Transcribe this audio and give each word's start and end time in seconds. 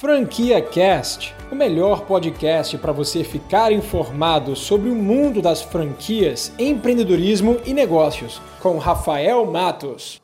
Franquia 0.00 0.62
Cast, 0.62 1.36
o 1.52 1.54
melhor 1.54 2.06
podcast 2.06 2.78
para 2.78 2.90
você 2.90 3.22
ficar 3.22 3.70
informado 3.70 4.56
sobre 4.56 4.88
o 4.88 4.94
mundo 4.94 5.42
das 5.42 5.60
franquias, 5.60 6.54
empreendedorismo 6.58 7.58
e 7.66 7.74
negócios, 7.74 8.40
com 8.62 8.78
Rafael 8.78 9.44
Matos. 9.44 10.18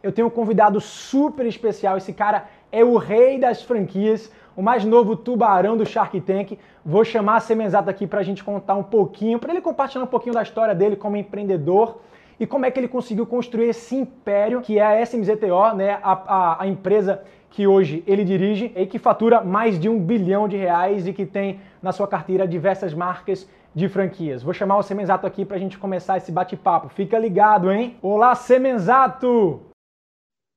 Eu 0.00 0.12
tenho 0.12 0.28
um 0.28 0.30
convidado 0.30 0.80
super 0.80 1.44
especial, 1.44 1.96
esse 1.96 2.12
cara 2.12 2.46
é 2.70 2.84
o 2.84 2.96
rei 2.96 3.36
das 3.36 3.64
franquias, 3.64 4.30
o 4.56 4.62
mais 4.62 4.84
novo 4.84 5.16
tubarão 5.16 5.76
do 5.76 5.84
Shark 5.84 6.20
Tank. 6.20 6.56
Vou 6.86 7.04
chamar 7.04 7.38
a 7.38 7.40
Semenzato 7.40 7.90
aqui 7.90 8.06
para 8.06 8.20
a 8.20 8.24
gente 8.24 8.44
contar 8.44 8.76
um 8.76 8.84
pouquinho, 8.84 9.40
para 9.40 9.50
ele 9.50 9.60
compartilhar 9.60 10.04
um 10.04 10.06
pouquinho 10.06 10.36
da 10.36 10.42
história 10.44 10.72
dele 10.72 10.94
como 10.94 11.16
empreendedor 11.16 11.98
e 12.38 12.46
como 12.46 12.64
é 12.64 12.70
que 12.70 12.78
ele 12.78 12.88
conseguiu 12.88 13.26
construir 13.26 13.70
esse 13.70 13.96
império 13.96 14.60
que 14.60 14.78
é 14.78 14.86
a 14.86 15.02
SMZTO, 15.02 15.74
né, 15.74 15.98
a, 16.00 16.12
a, 16.12 16.62
a 16.62 16.66
empresa 16.68 17.24
que 17.54 17.68
hoje 17.68 18.02
ele 18.04 18.24
dirige 18.24 18.72
e 18.74 18.84
que 18.84 18.98
fatura 18.98 19.40
mais 19.40 19.78
de 19.78 19.88
um 19.88 20.04
bilhão 20.04 20.48
de 20.48 20.56
reais 20.56 21.06
e 21.06 21.12
que 21.12 21.24
tem 21.24 21.60
na 21.80 21.92
sua 21.92 22.08
carteira 22.08 22.48
diversas 22.48 22.92
marcas 22.92 23.48
de 23.72 23.88
franquias. 23.88 24.42
Vou 24.42 24.52
chamar 24.52 24.76
o 24.78 24.82
Semenzato 24.82 25.24
aqui 25.24 25.44
para 25.44 25.56
a 25.56 25.60
gente 25.60 25.78
começar 25.78 26.16
esse 26.16 26.32
bate-papo. 26.32 26.88
Fica 26.88 27.16
ligado, 27.16 27.70
hein? 27.70 27.96
Olá, 28.02 28.34
Semenzato! 28.34 29.70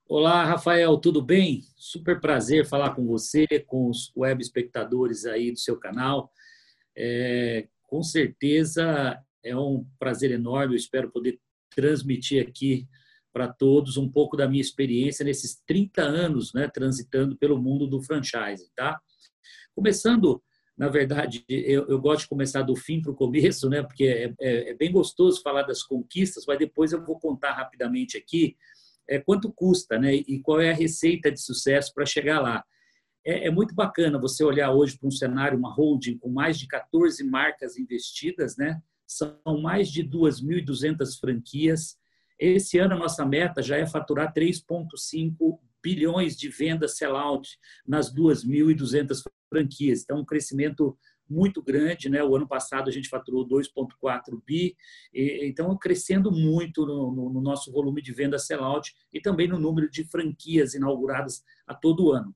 Olá, 0.10 0.44
Rafael, 0.44 0.98
tudo 0.98 1.22
bem? 1.22 1.62
Super 1.76 2.20
prazer 2.20 2.66
falar 2.66 2.96
com 2.96 3.06
você, 3.06 3.46
com 3.68 3.90
os 3.90 4.12
web 4.18 4.42
espectadores 4.42 5.28
aí 5.28 5.52
do 5.52 5.60
seu 5.60 5.78
canal. 5.78 6.32
É, 6.96 7.68
com 7.84 8.02
certeza 8.02 9.22
é 9.44 9.56
um 9.56 9.86
prazer 10.00 10.32
enorme, 10.32 10.74
eu 10.74 10.78
espero 10.78 11.12
poder 11.12 11.40
transmitir 11.70 12.42
aqui 12.42 12.88
para 13.38 13.48
todos 13.48 13.98
um 13.98 14.10
pouco 14.10 14.36
da 14.36 14.48
minha 14.48 14.62
experiência 14.62 15.24
nesses 15.24 15.62
30 15.68 16.02
anos, 16.02 16.56
né, 16.56 16.68
transitando 16.68 17.38
pelo 17.38 17.62
mundo 17.62 17.86
do 17.86 18.02
franchise, 18.02 18.68
tá? 18.76 19.00
Começando, 19.76 20.42
na 20.76 20.90
verdade, 20.90 21.46
eu, 21.48 21.88
eu 21.88 22.02
gosto 22.02 22.22
de 22.22 22.30
começar 22.30 22.64
do 22.64 22.76
fim 22.76 23.00
para 23.00 23.12
o 23.12 23.16
começo, 23.16 23.70
né, 23.70 23.84
porque 23.84 24.06
é, 24.06 24.34
é, 24.42 24.72
é, 24.72 24.74
bem 24.74 24.92
gostoso 24.92 25.44
falar 25.44 25.62
das 25.62 25.84
conquistas, 25.84 26.46
mas 26.48 26.58
depois 26.58 26.92
eu 26.94 27.06
vou 27.06 27.20
contar 27.20 27.54
rapidamente 27.54 28.18
aqui 28.18 28.58
é, 29.08 29.20
quanto 29.20 29.54
custa, 29.54 30.00
né, 30.00 30.16
e 30.16 30.40
qual 30.40 30.60
é 30.60 30.72
a 30.72 30.76
receita 30.76 31.32
de 31.32 31.40
sucesso 31.40 31.94
para 31.94 32.08
chegar 32.08 32.40
lá. 32.40 32.66
É, 33.24 33.46
é 33.46 33.52
muito 33.52 33.76
bacana 33.76 34.18
você 34.18 34.44
olhar 34.44 34.72
hoje 34.72 34.98
para 34.98 35.10
um 35.10 35.12
cenário, 35.12 35.60
uma 35.60 35.72
holding 35.72 36.18
com 36.18 36.30
mais 36.30 36.58
de 36.58 36.66
14 36.66 37.24
marcas 37.24 37.78
investidas, 37.78 38.58
né, 38.58 38.82
são 39.06 39.62
mais 39.62 39.92
de 39.92 40.04
2.200 40.04 41.20
franquias, 41.20 42.00
esse 42.40 42.78
ano, 42.78 42.96
a 42.96 42.98
nossa 42.98 43.26
meta 43.26 43.62
já 43.62 43.78
é 43.78 43.86
faturar 43.86 44.34
3,5 44.34 45.60
bilhões 45.82 46.36
de 46.36 46.50
vendas 46.50 46.98
sell-out 46.98 47.58
nas 47.88 48.14
2.200 48.14 49.24
franquias. 49.50 50.04
Então, 50.04 50.20
um 50.20 50.26
crescimento 50.26 50.98
muito 51.30 51.62
grande, 51.62 52.10
né? 52.10 52.24
O 52.24 52.36
ano 52.36 52.48
passado 52.48 52.90
a 52.90 52.92
gente 52.92 53.10
faturou 53.10 53.48
2,4 53.48 54.42
bi, 54.46 54.76
então 55.14 55.78
crescendo 55.78 56.32
muito 56.32 56.86
no, 56.86 57.12
no, 57.12 57.42
nosso 57.42 57.72
volume 57.72 58.02
de 58.02 58.14
venda 58.14 58.40
sell-out 58.40 58.94
e 59.12 59.20
também 59.20 59.48
no 59.48 59.60
número 59.60 59.90
de 59.90 60.06
franquias 60.06 60.74
inauguradas 60.74 61.44
a 61.66 61.74
todo 61.74 62.12
ano. 62.12 62.34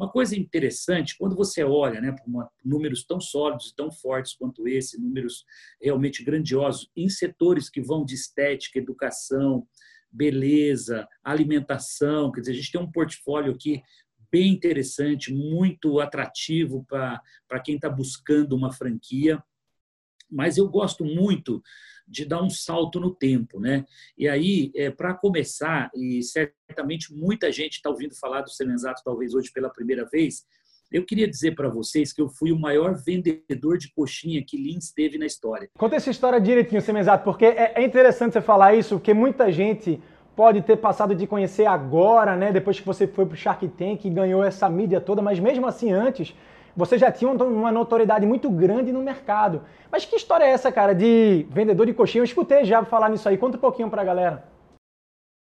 Uma 0.00 0.10
coisa 0.10 0.34
interessante, 0.34 1.14
quando 1.18 1.36
você 1.36 1.62
olha 1.62 2.00
né, 2.00 2.10
para 2.10 2.48
números 2.64 3.04
tão 3.04 3.20
sólidos 3.20 3.68
e 3.68 3.76
tão 3.76 3.92
fortes 3.92 4.32
quanto 4.32 4.66
esse, 4.66 4.98
números 4.98 5.44
realmente 5.78 6.24
grandiosos, 6.24 6.90
em 6.96 7.06
setores 7.06 7.68
que 7.68 7.82
vão 7.82 8.02
de 8.02 8.14
estética, 8.14 8.78
educação, 8.78 9.68
beleza, 10.10 11.06
alimentação, 11.22 12.32
quer 12.32 12.40
dizer, 12.40 12.52
a 12.52 12.54
gente 12.54 12.72
tem 12.72 12.80
um 12.80 12.90
portfólio 12.90 13.52
aqui 13.52 13.82
bem 14.32 14.50
interessante, 14.54 15.34
muito 15.34 16.00
atrativo 16.00 16.82
para 16.88 17.60
quem 17.62 17.74
está 17.74 17.90
buscando 17.90 18.56
uma 18.56 18.72
franquia. 18.72 19.38
Mas 20.30 20.56
eu 20.56 20.68
gosto 20.68 21.04
muito 21.04 21.62
de 22.06 22.24
dar 22.24 22.42
um 22.42 22.50
salto 22.50 22.98
no 22.98 23.14
tempo, 23.14 23.60
né? 23.60 23.84
E 24.18 24.28
aí, 24.28 24.72
é, 24.74 24.90
para 24.90 25.14
começar, 25.14 25.90
e 25.94 26.20
certamente 26.22 27.14
muita 27.14 27.52
gente 27.52 27.74
está 27.74 27.88
ouvindo 27.88 28.18
falar 28.18 28.42
do 28.42 28.50
Selenzato 28.50 29.02
talvez 29.04 29.32
hoje 29.32 29.52
pela 29.52 29.70
primeira 29.70 30.04
vez, 30.04 30.44
eu 30.90 31.04
queria 31.04 31.28
dizer 31.28 31.54
para 31.54 31.68
vocês 31.68 32.12
que 32.12 32.20
eu 32.20 32.28
fui 32.28 32.50
o 32.50 32.58
maior 32.58 32.96
vendedor 32.96 33.78
de 33.78 33.92
coxinha 33.94 34.42
que 34.44 34.56
Lins 34.56 34.90
teve 34.90 35.18
na 35.18 35.26
história. 35.26 35.68
Conta 35.78 35.94
essa 35.94 36.10
história 36.10 36.40
direitinho, 36.40 36.82
Semenzato, 36.82 37.22
porque 37.22 37.44
é, 37.44 37.74
é 37.76 37.84
interessante 37.84 38.32
você 38.32 38.40
falar 38.40 38.74
isso, 38.74 38.96
porque 38.96 39.14
muita 39.14 39.52
gente 39.52 40.02
pode 40.34 40.62
ter 40.62 40.76
passado 40.78 41.14
de 41.14 41.26
conhecer 41.26 41.66
agora, 41.66 42.36
né, 42.36 42.50
depois 42.50 42.80
que 42.80 42.86
você 42.86 43.06
foi 43.06 43.24
para 43.24 43.34
o 43.34 43.36
Shark 43.36 43.68
Tank 43.68 44.04
e 44.04 44.10
ganhou 44.10 44.42
essa 44.42 44.68
mídia 44.68 45.00
toda, 45.00 45.22
mas 45.22 45.38
mesmo 45.38 45.66
assim 45.66 45.92
antes, 45.92 46.34
você 46.76 46.98
já 46.98 47.10
tinha 47.10 47.30
uma 47.30 47.72
notoriedade 47.72 48.26
muito 48.26 48.50
grande 48.50 48.92
no 48.92 49.02
mercado. 49.02 49.64
Mas 49.90 50.04
que 50.04 50.16
história 50.16 50.44
é 50.44 50.50
essa, 50.50 50.70
cara, 50.70 50.94
de 50.94 51.46
vendedor 51.50 51.86
de 51.86 51.94
coxinha? 51.94 52.20
Eu 52.20 52.24
escutei 52.24 52.64
já 52.64 52.84
falar 52.84 53.08
nisso 53.08 53.28
aí. 53.28 53.36
Conta 53.36 53.56
um 53.56 53.60
pouquinho 53.60 53.90
para 53.90 54.02
a 54.02 54.04
galera. 54.04 54.50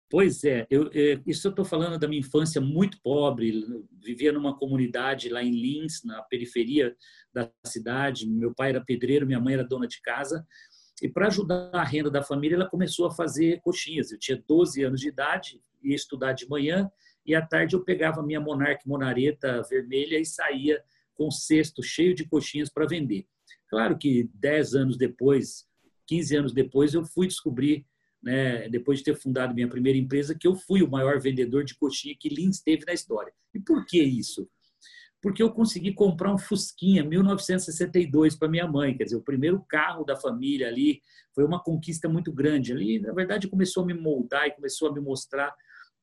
Pois 0.09 0.43
é, 0.43 0.67
eu, 0.69 0.91
é, 0.93 1.21
isso 1.25 1.47
eu 1.47 1.51
estou 1.51 1.63
falando 1.63 1.97
da 1.97 2.07
minha 2.07 2.19
infância 2.19 2.59
muito 2.59 3.01
pobre. 3.01 3.63
Vivia 4.03 4.33
numa 4.33 4.57
comunidade 4.57 5.29
lá 5.29 5.41
em 5.41 5.51
Lins, 5.51 6.03
na 6.03 6.21
periferia 6.23 6.95
da 7.33 7.49
cidade. 7.65 8.27
Meu 8.27 8.53
pai 8.53 8.71
era 8.71 8.83
pedreiro, 8.83 9.25
minha 9.25 9.39
mãe 9.39 9.53
era 9.53 9.63
dona 9.63 9.87
de 9.87 10.01
casa. 10.01 10.45
E 11.01 11.07
para 11.07 11.27
ajudar 11.27 11.69
a 11.73 11.83
renda 11.83 12.11
da 12.11 12.21
família, 12.21 12.55
ela 12.55 12.69
começou 12.69 13.07
a 13.07 13.11
fazer 13.11 13.61
coxinhas. 13.61 14.11
Eu 14.11 14.19
tinha 14.19 14.41
12 14.45 14.83
anos 14.83 14.99
de 14.99 15.07
idade, 15.07 15.61
ia 15.81 15.95
estudar 15.95 16.33
de 16.33 16.47
manhã 16.47 16.91
e 17.25 17.35
à 17.35 17.41
tarde 17.41 17.75
eu 17.75 17.83
pegava 17.83 18.23
minha 18.23 18.39
Monarque 18.39 18.87
Monareta 18.87 19.61
vermelha 19.69 20.19
e 20.19 20.25
saía 20.25 20.83
com 21.15 21.29
cesto 21.29 21.83
cheio 21.83 22.13
de 22.15 22.27
coxinhas 22.27 22.69
para 22.69 22.87
vender. 22.87 23.25
Claro 23.69 23.97
que 23.97 24.29
10 24.33 24.75
anos 24.75 24.97
depois, 24.97 25.65
15 26.07 26.35
anos 26.35 26.53
depois, 26.53 26.93
eu 26.93 27.05
fui 27.05 27.27
descobrir, 27.27 27.85
né, 28.21 28.67
depois 28.69 28.99
de 28.99 29.05
ter 29.05 29.15
fundado 29.15 29.53
minha 29.53 29.67
primeira 29.67 29.97
empresa, 29.97 30.35
que 30.37 30.47
eu 30.47 30.55
fui 30.55 30.83
o 30.83 30.89
maior 30.89 31.19
vendedor 31.19 31.63
de 31.63 31.75
coxinha 31.75 32.15
que 32.19 32.29
Lins 32.29 32.59
teve 32.61 32.85
na 32.85 32.93
história. 32.93 33.33
E 33.53 33.59
por 33.59 33.85
que 33.85 34.01
isso? 34.01 34.47
Porque 35.21 35.41
eu 35.41 35.51
consegui 35.51 35.93
comprar 35.93 36.33
um 36.33 36.37
Fusquinha 36.37 37.03
1962 37.03 38.35
para 38.35 38.49
minha 38.49 38.67
mãe, 38.67 38.97
quer 38.97 39.03
dizer, 39.03 39.15
o 39.15 39.23
primeiro 39.23 39.63
carro 39.69 40.03
da 40.03 40.15
família 40.15 40.67
ali, 40.67 41.01
foi 41.33 41.45
uma 41.45 41.61
conquista 41.63 42.09
muito 42.09 42.33
grande. 42.33 42.73
Ali, 42.73 42.99
na 42.99 43.13
verdade, 43.13 43.47
começou 43.47 43.83
a 43.83 43.85
me 43.85 43.93
moldar 43.93 44.47
e 44.47 44.51
começou 44.51 44.89
a 44.89 44.93
me 44.93 44.99
mostrar 44.99 45.55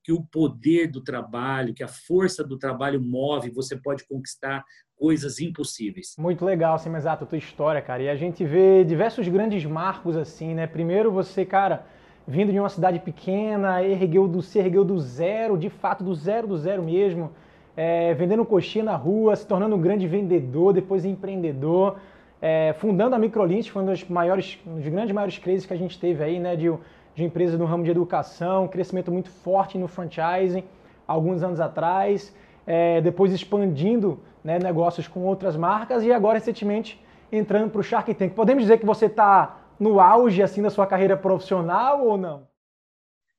que 0.02 0.12
o 0.12 0.24
poder 0.24 0.90
do 0.90 1.02
trabalho, 1.02 1.74
que 1.74 1.82
a 1.82 1.88
força 1.88 2.42
do 2.42 2.56
trabalho 2.56 2.98
move, 2.98 3.50
você 3.50 3.76
pode 3.76 4.06
conquistar 4.06 4.64
coisas 4.98 5.40
impossíveis. 5.40 6.16
Muito 6.18 6.44
legal, 6.44 6.74
assim, 6.74 6.94
exato, 6.94 7.24
a 7.24 7.26
tua 7.26 7.38
história, 7.38 7.80
cara. 7.80 8.02
E 8.02 8.08
a 8.08 8.16
gente 8.16 8.44
vê 8.44 8.84
diversos 8.84 9.28
grandes 9.28 9.64
marcos 9.64 10.16
assim, 10.16 10.54
né? 10.54 10.66
Primeiro 10.66 11.12
você, 11.12 11.44
cara, 11.44 11.86
vindo 12.26 12.52
de 12.52 12.58
uma 12.58 12.68
cidade 12.68 12.98
pequena, 12.98 13.82
ergueu 13.82 14.26
do, 14.26 14.42
se 14.42 14.58
ergueu 14.58 14.84
do 14.84 14.98
zero, 14.98 15.56
de 15.56 15.70
fato, 15.70 16.02
do 16.02 16.14
zero, 16.14 16.48
do 16.48 16.58
zero 16.58 16.82
mesmo, 16.82 17.30
é, 17.76 18.12
vendendo 18.14 18.44
coxinha 18.44 18.84
na 18.84 18.96
rua, 18.96 19.36
se 19.36 19.46
tornando 19.46 19.76
um 19.76 19.80
grande 19.80 20.06
vendedor, 20.06 20.72
depois 20.72 21.04
empreendedor, 21.04 21.98
é, 22.42 22.74
fundando 22.78 23.14
a 23.14 23.18
Microlint, 23.18 23.68
foi 23.70 23.82
um 23.82 23.86
dos 23.86 24.04
maiores, 24.08 24.58
um 24.66 24.76
dos 24.76 24.88
grandes 24.88 25.12
maiores 25.12 25.38
crises 25.38 25.64
que 25.64 25.72
a 25.72 25.76
gente 25.76 25.98
teve 25.98 26.22
aí, 26.24 26.40
né? 26.40 26.56
De, 26.56 26.72
de 27.14 27.24
empresas 27.24 27.58
no 27.58 27.64
ramo 27.64 27.84
de 27.84 27.90
educação, 27.90 28.66
crescimento 28.66 29.10
muito 29.12 29.30
forte 29.30 29.78
no 29.78 29.86
franchising, 29.86 30.64
alguns 31.06 31.42
anos 31.42 31.60
atrás 31.60 32.34
é, 32.68 33.00
depois 33.00 33.32
expandindo 33.32 34.20
né, 34.42 34.58
negócios 34.58 35.08
com 35.08 35.20
outras 35.20 35.56
marcas 35.56 36.02
e 36.04 36.12
agora 36.12 36.38
recentemente 36.38 37.00
entrando 37.30 37.70
para 37.70 37.80
o 37.80 37.84
Shark 37.84 38.12
Tank. 38.14 38.34
Podemos 38.34 38.62
dizer 38.62 38.78
que 38.78 38.86
você 38.86 39.06
está 39.06 39.74
no 39.78 40.00
auge 40.00 40.42
assim 40.42 40.62
da 40.62 40.70
sua 40.70 40.86
carreira 40.86 41.16
profissional 41.16 42.06
ou 42.06 42.16
não? 42.16 42.48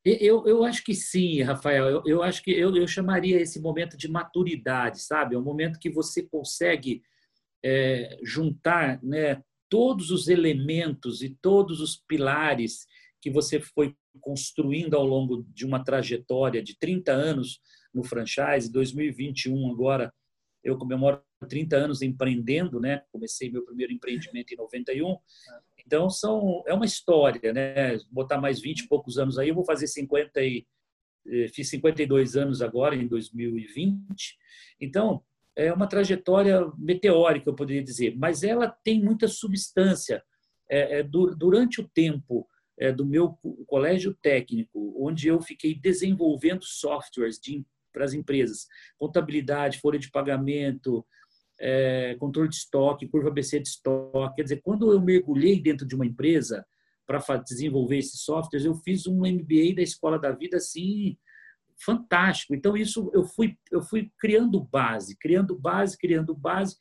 Eu, 0.06 0.48
eu 0.48 0.64
acho 0.64 0.84
que 0.84 0.96
sim, 0.96 1.42
Rafael. 1.42 1.86
Eu, 1.88 2.04
eu 2.06 2.24
acho 2.24 2.42
que 2.42 2.52
eu, 2.52 2.76
eu 2.76 2.88
chamaria 2.88 3.42
esse 3.42 3.60
momento 3.60 3.98
de 3.98 4.08
maturidade, 4.08 5.02
sabe? 5.02 5.36
É 5.36 5.38
um 5.38 5.44
momento 5.44 5.80
que 5.80 5.90
você 5.90 6.24
consegue 6.24 7.02
é, 7.64 8.18
juntar 8.24 9.04
né, 9.04 9.44
todos 9.68 10.10
os 10.10 10.30
elementos 10.30 11.22
e 11.22 11.38
todos 11.42 11.82
os 11.82 11.98
pilares 12.08 12.88
que 13.22 13.30
você 13.30 13.60
foi 13.60 13.94
construindo 14.22 14.96
ao 14.96 15.06
longo 15.06 15.46
de 15.50 15.66
uma 15.66 15.84
trajetória 15.84 16.64
de 16.64 16.78
30 16.78 17.12
anos 17.12 17.60
no 17.94 18.04
franchise. 18.04 18.72
2021 18.72 19.72
agora 19.72 20.14
eu 20.64 20.78
comemoro 20.78 21.22
30 21.48 21.76
anos 21.76 22.02
empreendendo, 22.02 22.80
né? 22.80 23.02
Comecei 23.12 23.50
meu 23.52 23.66
primeiro 23.66 23.94
empreendimento 23.94 24.54
em 24.54 24.58
91. 24.58 25.18
Então 25.86 26.10
são 26.10 26.64
é 26.68 26.74
uma 26.74 26.86
história, 26.86 27.54
né? 27.54 27.98
Botar 28.12 28.40
mais 28.40 28.60
20 28.60 28.82
e 28.82 28.88
poucos 28.88 29.18
anos 29.18 29.38
aí, 29.38 29.50
eu 29.50 29.56
vou 29.56 29.66
fazer 29.66 29.88
50 29.88 30.42
e 30.42 30.66
eh, 31.28 31.48
fiz 31.48 31.70
52 31.70 32.36
anos 32.36 32.62
agora 32.62 32.96
em 32.96 33.08
2020. 33.08 34.38
Então, 34.80 35.24
é 35.56 35.74
uma 35.74 35.88
trajetória 35.88 36.72
meteórica, 36.78 37.50
eu 37.50 37.56
poderia 37.56 37.84
dizer, 37.84 38.16
mas 38.18 38.44
ela 38.44 38.68
tem 38.68 39.04
muita 39.04 39.28
substância. 39.28 40.24
É, 40.72 41.00
é, 41.00 41.04
durante 41.04 41.82
o 41.82 41.90
tempo 41.90 42.48
é, 42.78 42.92
do 42.92 43.04
meu 43.04 43.38
colégio 43.66 44.14
técnico, 44.22 44.96
onde 44.98 45.28
eu 45.28 45.42
fiquei 45.42 45.74
desenvolvendo 45.74 46.64
softwares 46.64 47.40
de 47.40 47.66
para 47.92 48.06
as 48.06 48.14
empresas. 48.14 48.68
Contabilidade, 48.98 49.80
folha 49.80 50.00
de 50.00 50.10
pagamento, 50.10 51.06
é, 51.60 52.16
controle 52.20 52.50
de 52.50 52.56
estoque, 52.56 53.08
curva 53.08 53.30
BC 53.30 53.60
de 53.60 53.70
estoque. 53.70 54.36
Quer 54.36 54.44
dizer, 54.44 54.62
quando 54.64 54.92
eu 54.92 55.02
mergulhei 55.02 55.62
dentro 55.62 55.86
de 55.86 55.96
uma 55.96 56.06
empresa 56.06 56.66
para 57.06 57.20
desenvolver 57.38 57.98
esses 57.98 58.22
softwares, 58.22 58.66
eu 58.66 58.76
fiz 58.76 59.08
um 59.08 59.20
MBA 59.20 59.76
da 59.76 59.82
Escola 59.82 60.20
da 60.20 60.32
Vida 60.32 60.58
assim 60.58 61.18
fantástico. 61.84 62.54
Então 62.54 62.76
isso 62.76 63.10
eu 63.14 63.24
fui 63.24 63.58
eu 63.72 63.82
fui 63.82 64.12
criando 64.20 64.64
base, 64.64 65.18
criando 65.18 65.58
base, 65.58 65.98
criando 65.98 66.36
base. 66.36 66.78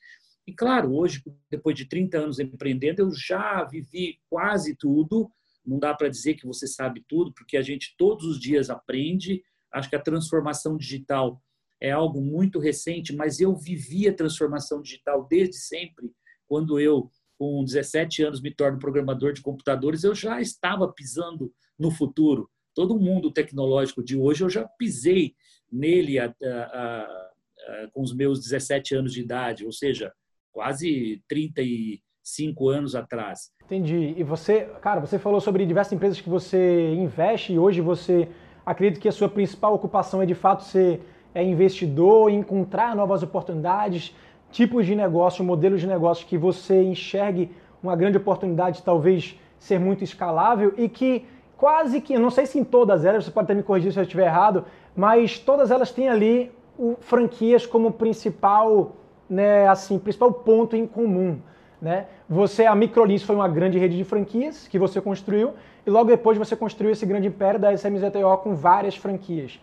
E 0.47 0.53
claro, 0.53 0.95
hoje 0.95 1.23
depois 1.51 1.77
de 1.77 1.87
30 1.87 2.19
anos 2.19 2.39
empreendendo, 2.39 3.03
eu 3.03 3.11
já 3.13 3.65
vivi 3.65 4.19
quase 4.29 4.77
tudo. 4.77 5.31
Não 5.65 5.79
dá 5.79 5.95
para 5.95 6.09
dizer 6.09 6.35
que 6.35 6.47
você 6.47 6.67
sabe 6.67 7.05
tudo, 7.07 7.33
porque 7.33 7.57
a 7.57 7.63
gente 7.63 7.95
todos 7.97 8.25
os 8.25 8.41
dias 8.41 8.71
aprende. 8.71 9.43
Acho 9.79 9.89
que 9.89 9.97
a 9.97 10.03
transformação 10.03 10.77
digital 10.77 11.41
é 11.81 11.91
algo 11.91 12.21
muito 12.21 12.59
recente, 12.59 13.15
mas 13.15 13.41
eu 13.41 13.55
vivi 13.55 14.09
a 14.09 14.15
transformação 14.15 14.83
digital 14.83 15.27
desde 15.29 15.57
sempre. 15.57 16.11
Quando 16.47 16.81
eu, 16.81 17.11
com 17.39 17.65
17 17.65 18.25
anos, 18.25 18.41
me 18.41 18.53
torno 18.53 18.79
programador 18.79 19.33
de 19.33 19.41
computadores, 19.41 20.03
eu 20.03 20.15
já 20.15 20.41
estava 20.41 20.93
pisando 20.93 21.53
no 21.79 21.91
futuro. 21.91 22.51
Todo 22.75 22.99
mundo 22.99 23.33
tecnológico 23.33 24.03
de 24.03 24.17
hoje, 24.17 24.43
eu 24.43 24.51
já 24.51 24.65
pisei 24.65 25.35
nele 25.71 26.19
a, 26.19 26.35
a, 26.43 26.45
a, 26.45 27.89
com 27.93 28.03
os 28.03 28.15
meus 28.15 28.41
17 28.41 28.95
anos 28.95 29.13
de 29.13 29.21
idade, 29.21 29.65
ou 29.65 29.73
seja, 29.73 30.13
quase 30.51 31.23
35 31.29 32.69
anos 32.69 32.95
atrás. 32.95 33.53
Entendi. 33.65 34.15
E 34.17 34.25
você, 34.25 34.65
cara, 34.81 35.01
você 35.01 35.19
falou 35.19 35.41
sobre 35.41 35.67
diversas 35.67 35.93
empresas 35.93 36.21
que 36.21 36.29
você 36.29 36.95
investe 36.95 37.53
e 37.53 37.59
hoje 37.59 37.81
você 37.81 38.29
acredita 38.71 39.01
que 39.01 39.09
a 39.09 39.13
sua 39.13 39.31
principal 39.31 39.75
ocupação 39.75 40.21
é 40.21 40.27
de 40.27 40.35
fato 40.35 40.63
ser 40.63 41.01
é 41.35 41.43
investidor, 41.43 42.31
encontrar 42.31 42.95
novas 42.95 43.23
oportunidades, 43.23 44.15
tipos 44.51 44.85
de 44.85 44.95
negócio, 44.95 45.43
modelos 45.43 45.81
de 45.81 45.87
negócio 45.87 46.27
que 46.27 46.37
você 46.37 46.83
enxergue 46.83 47.51
uma 47.83 47.97
grande 47.97 48.19
oportunidade, 48.19 48.83
talvez 48.83 49.39
ser 49.59 49.79
muito 49.79 50.05
escalável 50.05 50.75
e 50.77 50.89
que 50.89 51.25
quase 51.57 52.01
que, 52.01 52.19
não 52.19 52.31
sei 52.31 52.45
se 52.45 52.59
em 52.59 52.65
todas 52.65 53.05
elas, 53.05 53.25
você 53.25 53.31
pode 53.31 53.47
até 53.47 53.55
me 53.55 53.63
corrigir 53.63 53.93
se 53.93 53.99
eu 53.99 54.03
estiver 54.03 54.27
errado, 54.27 54.65
mas 54.95 55.39
todas 55.39 55.71
elas 55.71 55.91
têm 55.91 56.09
ali 56.09 56.53
o, 56.79 56.97
franquias 57.01 57.65
como 57.65 57.93
principal, 57.93 58.97
né, 59.31 59.67
assim, 59.67 59.99
principal 59.99 60.33
ponto 60.33 60.77
em 60.77 60.87
comum. 60.87 61.39
Né? 61.81 62.07
Você, 62.29 62.67
a 62.67 62.75
Microlins 62.75 63.23
foi 63.23 63.37
uma 63.37 63.49
grande 63.49 63.79
rede 63.79 63.97
de 63.97 64.05
franquias 64.05 64.67
que 64.67 64.79
você 64.79 65.01
construiu 65.01 65.55
e 65.87 65.91
logo 65.91 66.11
depois 66.11 66.37
você 66.37 66.57
construiu 66.57 66.91
esse 66.91 67.07
grande 67.07 67.29
império 67.29 67.61
da 67.61 67.73
SMZTO 67.73 68.39
com 68.43 68.55
várias 68.55 68.97
franquias. 68.97 69.61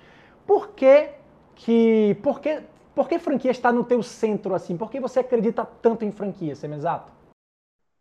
Por 0.48 0.70
que 0.70 1.10
que 1.56 2.18
por 2.22 2.40
que, 2.40 2.62
por 2.94 3.08
que 3.08 3.20
franquia 3.20 3.52
está 3.52 3.72
no 3.72 3.84
teu 3.84 4.02
centro 4.02 4.54
assim? 4.54 4.78
Por 4.78 4.90
que 4.90 5.00
você 5.00 5.20
acredita 5.20 5.66
tanto 5.66 6.06
em 6.06 6.12
franquia, 6.12 6.56
Semesato? 6.56 7.12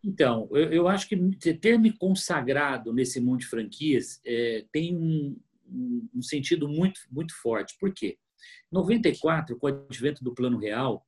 Então, 0.04 0.48
eu, 0.50 0.70
eu, 0.70 0.88
acho 0.88 1.08
que 1.08 1.16
ter 1.54 1.78
me 1.78 1.90
consagrado 1.90 2.92
nesse 2.92 3.20
mundo 3.20 3.38
de 3.38 3.46
franquias 3.46 4.20
é, 4.24 4.64
tem 4.70 4.94
um, 4.94 5.36
um, 6.14 6.20
sentido 6.20 6.68
muito, 6.68 7.00
muito 7.10 7.34
forte. 7.40 7.74
Por 7.80 7.90
quê? 7.92 8.18
Em 8.70 8.74
94, 8.74 9.56
com 9.56 9.66
o 9.66 9.70
advento 9.70 10.22
do 10.22 10.34
Plano 10.34 10.58
Real, 10.58 11.02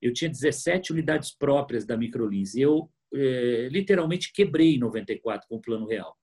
eu 0.00 0.12
tinha 0.12 0.30
17 0.30 0.92
unidades 0.92 1.34
próprias 1.34 1.84
da 1.84 1.96
Microlins. 1.96 2.54
E 2.54 2.60
eu 2.60 2.90
é, 3.14 3.68
literalmente 3.70 4.32
quebrei 4.32 4.74
em 4.74 4.78
94 4.78 5.46
com 5.48 5.56
o 5.56 5.60
Plano 5.60 5.86
Real. 5.86 6.14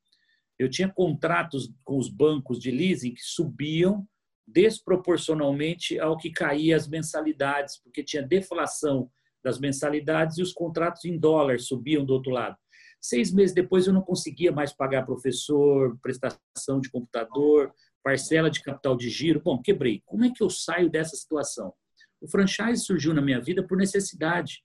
Eu 0.58 0.70
tinha 0.70 0.88
contratos 0.88 1.74
com 1.84 1.98
os 1.98 2.10
bancos 2.10 2.60
de 2.60 2.72
leasing 2.72 3.14
que 3.14 3.24
subiam 3.24 4.08
desproporcionalmente 4.48 6.00
ao 6.00 6.18
que 6.18 6.30
caía 6.30 6.76
as 6.76 6.88
mensalidades, 6.88 7.82
porque 7.82 8.04
tinha 8.04 8.22
deflação 8.22 9.10
das 9.44 9.60
mensalidades 9.60 10.38
e 10.38 10.42
os 10.42 10.54
contratos 10.54 11.06
em 11.06 11.18
dólar 11.18 11.60
subiam 11.60 12.06
do 12.06 12.14
outro 12.14 12.32
lado. 12.32 12.58
Seis 13.02 13.34
meses 13.34 13.54
depois 13.54 13.88
eu 13.88 13.94
não 13.94 14.02
conseguia 14.02 14.52
mais 14.52 14.72
pagar 14.72 15.06
professor, 15.06 15.98
prestação 16.02 16.80
de 16.80 16.90
computador, 16.90 17.74
parcela 18.02 18.50
de 18.50 18.62
capital 18.62 18.96
de 18.96 19.10
giro. 19.10 19.42
Bom, 19.44 19.62
quebrei. 19.62 20.02
Como 20.06 20.24
é 20.24 20.30
que 20.30 20.42
eu 20.42 20.50
saio 20.50 20.90
dessa 20.90 21.16
situação? 21.16 21.74
O 22.24 22.28
franchise 22.30 22.86
surgiu 22.86 23.14
na 23.14 23.22
minha 23.22 23.42
vida 23.42 23.62
por 23.62 23.78
necessidade. 23.78 24.64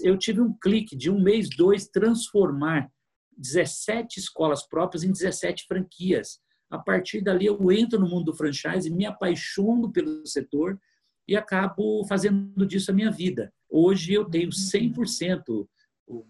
Eu 0.00 0.16
tive 0.16 0.40
um 0.40 0.56
clique 0.56 0.96
de 0.96 1.10
um 1.10 1.20
mês, 1.20 1.48
dois, 1.50 1.88
transformar 1.88 2.88
17 3.36 4.20
escolas 4.20 4.62
próprias 4.66 5.02
em 5.02 5.10
17 5.10 5.66
franquias. 5.66 6.38
A 6.70 6.78
partir 6.78 7.20
dali, 7.20 7.46
eu 7.46 7.72
entro 7.72 7.98
no 7.98 8.08
mundo 8.08 8.26
do 8.26 8.34
franchise, 8.34 8.88
me 8.88 9.04
apaixono 9.04 9.90
pelo 9.90 10.24
setor 10.24 10.80
e 11.26 11.34
acabo 11.34 12.06
fazendo 12.06 12.64
disso 12.64 12.92
a 12.92 12.94
minha 12.94 13.10
vida. 13.10 13.52
Hoje 13.68 14.12
eu 14.12 14.24
tenho 14.24 14.50
100%, 14.50 15.66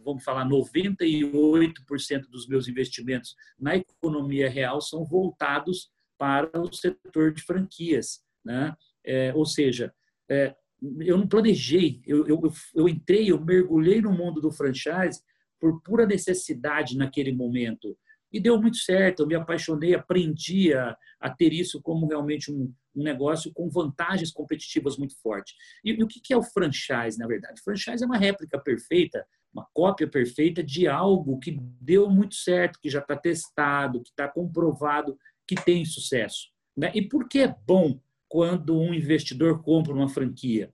vamos 0.02 0.24
falar 0.24 0.48
98% 0.48 2.22
dos 2.30 2.48
meus 2.48 2.68
investimentos 2.68 3.36
na 3.60 3.76
economia 3.76 4.48
real 4.48 4.80
são 4.80 5.04
voltados 5.04 5.90
para 6.16 6.50
o 6.58 6.72
setor 6.72 7.34
de 7.34 7.42
franquias. 7.42 8.22
Né? 8.42 8.74
É, 9.04 9.32
ou 9.34 9.44
seja, 9.44 9.92
é, 10.30 10.54
eu 11.00 11.16
não 11.16 11.26
planejei, 11.26 12.00
eu, 12.06 12.26
eu, 12.26 12.40
eu 12.74 12.88
entrei, 12.88 13.30
eu 13.30 13.40
mergulhei 13.40 14.00
no 14.00 14.12
mundo 14.12 14.40
do 14.40 14.50
franchise 14.50 15.20
por 15.60 15.80
pura 15.82 16.04
necessidade 16.04 16.96
naquele 16.96 17.32
momento. 17.32 17.96
E 18.32 18.40
deu 18.40 18.60
muito 18.60 18.78
certo, 18.78 19.22
eu 19.22 19.26
me 19.26 19.34
apaixonei, 19.34 19.94
aprendi 19.94 20.72
a, 20.72 20.96
a 21.20 21.30
ter 21.30 21.52
isso 21.52 21.80
como 21.82 22.08
realmente 22.08 22.50
um, 22.50 22.72
um, 22.96 23.02
negócio 23.02 23.52
com 23.52 23.68
vantagens 23.68 24.32
competitivas 24.32 24.96
muito 24.96 25.14
fortes. 25.20 25.54
E, 25.84 25.92
e 25.92 26.02
o 26.02 26.08
que, 26.08 26.18
que 26.20 26.32
é 26.32 26.36
o 26.36 26.42
franchise, 26.42 27.18
na 27.18 27.26
verdade? 27.26 27.60
O 27.60 27.64
franchise 27.64 28.02
é 28.02 28.06
uma 28.06 28.16
réplica 28.16 28.58
perfeita, 28.58 29.24
uma 29.52 29.68
cópia 29.74 30.08
perfeita 30.08 30.64
de 30.64 30.88
algo 30.88 31.38
que 31.38 31.58
deu 31.80 32.08
muito 32.08 32.34
certo, 32.34 32.80
que 32.80 32.88
já 32.88 33.00
está 33.00 33.14
testado, 33.14 34.02
que 34.02 34.08
está 34.08 34.26
comprovado 34.26 35.16
que 35.46 35.54
tem 35.54 35.84
sucesso. 35.84 36.48
Né? 36.76 36.90
E 36.94 37.02
por 37.02 37.28
que 37.28 37.40
é 37.40 37.54
bom 37.66 38.00
quando 38.32 38.80
um 38.80 38.94
investidor 38.94 39.62
compra 39.62 39.92
uma 39.92 40.08
franquia? 40.08 40.72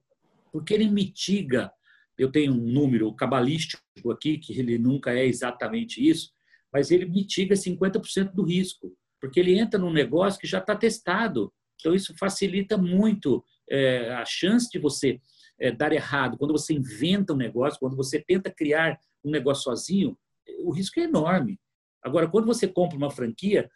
Porque 0.53 0.73
ele 0.73 0.89
mitiga. 0.89 1.73
Eu 2.17 2.31
tenho 2.31 2.53
um 2.53 2.57
número 2.57 3.13
cabalístico 3.13 3.83
aqui, 4.13 4.39
que 4.39 4.57
ele 4.57 4.79
nunca 4.79 5.13
é 5.13 5.27
exatamente 5.27 6.01
isso, 6.09 6.31
mas 6.73 6.93
ele 6.93 7.05
mitiga 7.05 7.57
50% 7.57 8.33
do 8.33 8.45
risco, 8.45 8.97
porque 9.21 9.41
ele 9.41 9.59
entra 9.59 9.77
num 9.77 9.93
negócio 9.93 10.39
que 10.39 10.47
já 10.47 10.59
está 10.59 10.77
testado. 10.77 11.53
Então, 11.81 11.97
isso 11.97 12.15
facilita 12.17 12.79
muito 12.79 13.45
é, 13.69 14.15
a 14.15 14.25
chance 14.25 14.71
de 14.71 14.79
você 14.79 15.21
é, 15.59 15.73
dar 15.73 15.93
errado. 15.93 16.39
Quando 16.39 16.53
você 16.53 16.73
inventa 16.73 17.33
um 17.33 17.37
negócio, 17.37 17.81
quando 17.81 17.97
você 17.97 18.21
tenta 18.21 18.53
criar 18.53 19.01
um 19.25 19.33
negócio 19.33 19.65
sozinho, 19.65 20.17
o 20.61 20.71
risco 20.71 21.01
é 21.01 21.05
enorme. 21.05 21.59
Agora, 22.05 22.29
quando 22.29 22.47
você 22.47 22.69
compra 22.69 22.97
uma 22.97 23.11
franquia, 23.11 23.69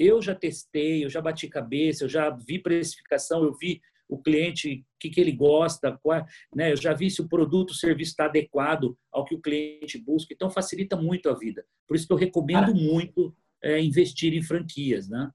eu 0.00 0.22
já 0.22 0.34
testei, 0.34 1.04
eu 1.04 1.10
já 1.10 1.20
bati 1.20 1.46
cabeça, 1.46 2.04
eu 2.04 2.08
já 2.08 2.30
vi 2.30 2.58
precificação, 2.58 3.44
eu 3.44 3.52
vi 3.52 3.82
o 4.08 4.18
cliente, 4.18 4.84
o 4.96 4.98
que, 4.98 5.10
que 5.10 5.20
ele 5.20 5.30
gosta, 5.30 5.96
qual, 6.02 6.24
né? 6.54 6.72
eu 6.72 6.76
já 6.76 6.92
vi 6.92 7.10
se 7.10 7.20
o 7.20 7.28
produto, 7.28 7.70
o 7.70 7.74
serviço 7.74 8.12
está 8.12 8.24
adequado 8.24 8.96
ao 9.12 9.24
que 9.24 9.34
o 9.34 9.40
cliente 9.40 9.98
busca, 9.98 10.34
então 10.34 10.50
facilita 10.50 10.96
muito 10.96 11.28
a 11.28 11.34
vida. 11.34 11.64
Por 11.86 11.94
isso 11.94 12.06
que 12.06 12.12
eu 12.12 12.16
recomendo 12.16 12.74
muito 12.74 13.32
é, 13.62 13.80
investir 13.80 14.34
em 14.34 14.42
franquias. 14.42 15.08
Né? 15.08 15.30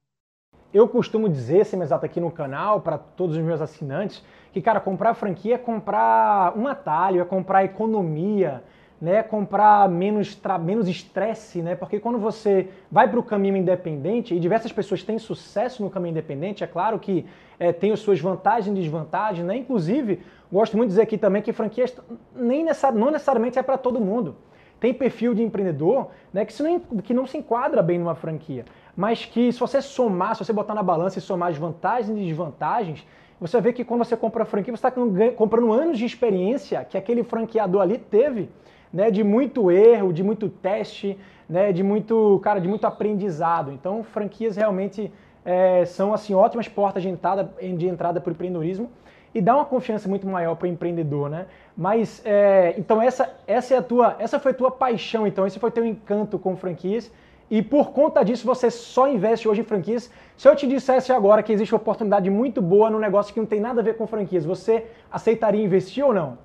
Eu 0.73 0.89
costumo 0.89 1.29
dizer, 1.29 1.65
sem 1.65 1.81
exato 1.81 2.05
aqui 2.05 2.19
no 2.19 2.31
canal, 2.31 2.81
para 2.81 2.97
todos 2.97 3.37
os 3.37 3.43
meus 3.43 3.61
assinantes, 3.61 4.21
que, 4.51 4.61
cara, 4.61 4.81
comprar 4.81 5.13
franquia 5.13 5.55
é 5.55 5.57
comprar 5.57 6.57
um 6.57 6.67
atalho, 6.67 7.21
é 7.21 7.25
comprar 7.25 7.63
economia, 7.63 8.63
né, 8.99 9.21
comprar 9.21 9.89
menos 9.89 10.39
menos 10.61 10.87
estresse, 10.87 11.61
né? 11.61 11.75
Porque 11.75 11.99
quando 11.99 12.17
você 12.17 12.69
vai 12.89 13.09
para 13.09 13.19
o 13.19 13.23
caminho 13.23 13.57
independente 13.57 14.33
e 14.33 14.39
diversas 14.39 14.71
pessoas 14.71 15.03
têm 15.03 15.19
sucesso 15.19 15.83
no 15.83 15.89
caminho 15.89 16.11
independente, 16.11 16.63
é 16.63 16.67
claro 16.67 16.97
que 16.97 17.25
é, 17.59 17.73
tem 17.73 17.91
as 17.91 17.99
suas 17.99 18.19
vantagens 18.19 18.75
e 18.75 18.81
desvantagens, 18.81 19.45
né? 19.45 19.57
Inclusive, 19.57 20.21
gosto 20.51 20.77
muito 20.77 20.89
de 20.89 20.93
dizer 20.93 21.01
aqui 21.01 21.17
também 21.17 21.41
que 21.41 21.51
franquias 21.51 21.95
nem 22.33 22.63
necessar, 22.63 22.93
não 22.93 23.11
necessariamente 23.11 23.59
é 23.59 23.63
para 23.63 23.77
todo 23.77 23.99
mundo. 23.99 24.35
Tem 24.79 24.93
perfil 24.93 25.33
de 25.33 25.41
empreendedor 25.41 26.09
né, 26.33 26.45
que, 26.45 26.61
não, 26.61 26.79
que 26.79 27.13
não 27.13 27.25
se 27.25 27.37
enquadra 27.37 27.81
bem 27.81 27.97
numa 27.97 28.13
franquia, 28.13 28.65
mas 28.95 29.25
que 29.25 29.51
se 29.51 29.59
você 29.59 29.81
somar, 29.81 30.35
se 30.35 30.43
você 30.43 30.53
botar 30.53 30.75
na 30.75 30.83
balança 30.83 31.17
e 31.17 31.21
somar 31.21 31.49
as 31.49 31.57
vantagens 31.57 32.17
e 32.17 32.21
desvantagens, 32.21 33.05
você 33.39 33.59
ver 33.59 33.73
que 33.73 33.83
quando 33.83 34.03
você 34.03 34.15
compra 34.15 34.45
franquia, 34.45 34.75
você 34.75 34.87
está 34.87 34.91
comprando 35.35 35.71
anos 35.71 35.97
de 35.97 36.05
experiência 36.05 36.83
que 36.85 36.97
aquele 36.97 37.23
franqueador 37.23 37.81
ali 37.81 37.97
teve 37.97 38.49
né, 38.95 39.11
de 39.11 39.25
muito 39.25 39.69
erro, 39.69 40.13
de 40.13 40.23
muito 40.23 40.47
teste, 40.47 41.19
né, 41.49 41.73
de 41.73 41.83
muito, 41.83 42.39
cara, 42.41 42.61
de 42.61 42.67
muito 42.67 42.87
aprendizado. 42.87 43.73
Então, 43.73 44.05
franquias 44.05 44.55
realmente 44.55 45.11
é, 45.43 45.83
são 45.83 46.13
assim 46.13 46.33
ótimas 46.33 46.69
portas 46.69 47.03
de 47.03 47.09
entrada, 47.09 47.53
de 47.61 47.87
entrada 47.89 48.21
para 48.21 48.29
o 48.29 48.33
empreendedorismo 48.33 48.89
e 49.33 49.41
dá 49.41 49.53
uma 49.53 49.65
confiança 49.65 50.07
muito 50.07 50.25
maior 50.25 50.55
para 50.55 50.65
o 50.65 50.69
empreendedor, 50.69 51.29
né? 51.29 51.45
Mas 51.75 52.21
é, 52.23 52.73
então 52.77 53.01
essa 53.01 53.35
essa 53.45 53.73
é 53.73 53.77
a 53.77 53.81
tua, 53.81 54.15
essa 54.17 54.39
foi 54.39 54.53
a 54.53 54.55
tua 54.55 54.71
paixão, 54.71 55.27
então 55.27 55.45
esse 55.45 55.59
foi 55.59 55.69
teu 55.71 55.85
encanto 55.85 56.39
com 56.39 56.55
franquias 56.55 57.11
e 57.51 57.61
por 57.61 57.91
conta 57.91 58.23
disso 58.23 58.47
você 58.47 58.71
só 58.71 59.09
investe 59.09 59.45
hoje 59.45 59.59
em 59.59 59.65
franquias. 59.65 60.09
Se 60.37 60.47
eu 60.47 60.55
te 60.55 60.65
dissesse 60.65 61.11
agora 61.11 61.43
que 61.43 61.51
existe 61.51 61.73
uma 61.73 61.81
oportunidade 61.81 62.29
muito 62.29 62.61
boa 62.61 62.89
no 62.89 62.97
negócio 62.97 63.33
que 63.33 63.39
não 63.41 63.45
tem 63.45 63.59
nada 63.59 63.81
a 63.81 63.83
ver 63.83 63.97
com 63.97 64.07
franquias, 64.07 64.45
você 64.45 64.85
aceitaria 65.11 65.61
investir 65.61 66.03
ou 66.05 66.13
não? 66.13 66.44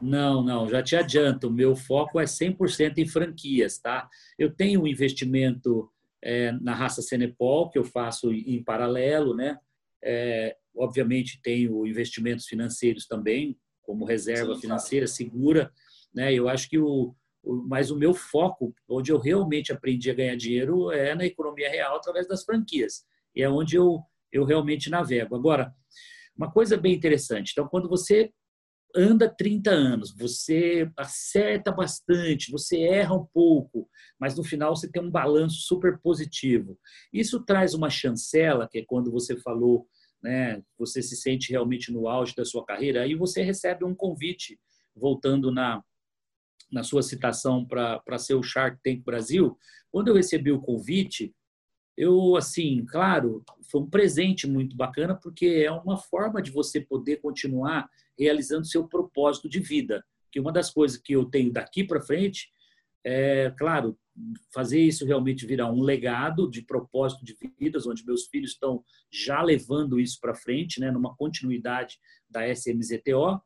Não, 0.00 0.42
não, 0.42 0.68
já 0.68 0.82
te 0.82 0.96
adianto, 0.96 1.48
o 1.48 1.52
meu 1.52 1.74
foco 1.74 2.20
é 2.20 2.24
100% 2.24 2.98
em 2.98 3.06
franquias, 3.06 3.78
tá? 3.78 4.08
Eu 4.38 4.54
tenho 4.54 4.82
um 4.82 4.86
investimento 4.86 5.90
é, 6.22 6.52
na 6.52 6.74
raça 6.74 7.02
Senepol, 7.02 7.70
que 7.70 7.78
eu 7.78 7.84
faço 7.84 8.32
em 8.32 8.62
paralelo, 8.62 9.34
né? 9.34 9.58
É, 10.02 10.56
obviamente, 10.76 11.40
tenho 11.42 11.86
investimentos 11.86 12.46
financeiros 12.46 13.06
também, 13.06 13.58
como 13.82 14.04
reserva 14.04 14.54
Sim, 14.54 14.60
financeira 14.60 15.06
segura, 15.06 15.72
né? 16.14 16.32
Eu 16.32 16.48
acho 16.48 16.68
que 16.68 16.78
o, 16.78 17.14
o, 17.42 17.54
mas 17.68 17.90
o 17.90 17.96
meu 17.96 18.14
foco, 18.14 18.74
onde 18.88 19.10
eu 19.10 19.18
realmente 19.18 19.72
aprendi 19.72 20.10
a 20.10 20.14
ganhar 20.14 20.36
dinheiro, 20.36 20.90
é 20.92 21.14
na 21.14 21.24
economia 21.24 21.70
real 21.70 21.96
através 21.96 22.26
das 22.28 22.44
franquias. 22.44 23.04
E 23.34 23.42
é 23.42 23.48
onde 23.48 23.76
eu, 23.76 24.00
eu 24.32 24.44
realmente 24.44 24.90
navego. 24.90 25.34
Agora, 25.34 25.74
uma 26.36 26.50
coisa 26.50 26.76
bem 26.76 26.94
interessante. 26.94 27.50
Então, 27.52 27.66
quando 27.66 27.88
você 27.88 28.32
anda 28.94 29.28
30 29.28 29.70
anos, 29.70 30.14
você 30.16 30.90
acerta 30.96 31.70
bastante, 31.70 32.50
você 32.50 32.80
erra 32.80 33.14
um 33.14 33.26
pouco, 33.26 33.88
mas 34.18 34.36
no 34.36 34.42
final 34.42 34.74
você 34.74 34.90
tem 34.90 35.02
um 35.02 35.10
balanço 35.10 35.60
super 35.60 35.98
positivo. 35.98 36.78
Isso 37.12 37.44
traz 37.44 37.74
uma 37.74 37.90
chancela, 37.90 38.68
que 38.70 38.78
é 38.78 38.84
quando 38.84 39.10
você 39.10 39.36
falou, 39.36 39.86
né, 40.22 40.62
você 40.78 41.02
se 41.02 41.16
sente 41.16 41.50
realmente 41.50 41.92
no 41.92 42.08
auge 42.08 42.34
da 42.34 42.44
sua 42.44 42.64
carreira, 42.64 43.02
aí 43.02 43.14
você 43.14 43.42
recebe 43.42 43.84
um 43.84 43.94
convite, 43.94 44.58
voltando 44.94 45.52
na, 45.52 45.82
na 46.72 46.82
sua 46.82 47.02
citação 47.02 47.64
para 47.64 48.18
ser 48.18 48.34
o 48.34 48.42
Shark 48.42 48.78
Tank 48.82 49.02
Brasil, 49.04 49.56
quando 49.90 50.08
eu 50.08 50.14
recebi 50.14 50.50
o 50.50 50.60
convite, 50.60 51.34
eu, 51.98 52.36
assim, 52.36 52.86
claro, 52.86 53.42
foi 53.68 53.80
um 53.80 53.90
presente 53.90 54.46
muito 54.46 54.76
bacana, 54.76 55.16
porque 55.16 55.64
é 55.66 55.72
uma 55.72 55.96
forma 55.96 56.40
de 56.40 56.52
você 56.52 56.80
poder 56.80 57.16
continuar 57.16 57.90
realizando 58.16 58.64
seu 58.64 58.86
propósito 58.86 59.48
de 59.48 59.58
vida. 59.58 60.04
Que 60.30 60.38
uma 60.38 60.52
das 60.52 60.70
coisas 60.70 60.96
que 60.96 61.14
eu 61.14 61.24
tenho 61.24 61.52
daqui 61.52 61.82
para 61.82 62.00
frente 62.00 62.52
é, 63.04 63.50
claro, 63.58 63.98
fazer 64.54 64.80
isso 64.80 65.04
realmente 65.04 65.44
virar 65.44 65.72
um 65.72 65.82
legado 65.82 66.48
de 66.48 66.62
propósito 66.62 67.24
de 67.24 67.36
vidas, 67.58 67.84
onde 67.84 68.06
meus 68.06 68.26
filhos 68.26 68.52
estão 68.52 68.84
já 69.10 69.42
levando 69.42 69.98
isso 69.98 70.20
para 70.20 70.36
frente, 70.36 70.78
né, 70.78 70.92
numa 70.92 71.16
continuidade 71.16 71.98
da 72.30 72.46
SMZTO. 72.48 73.40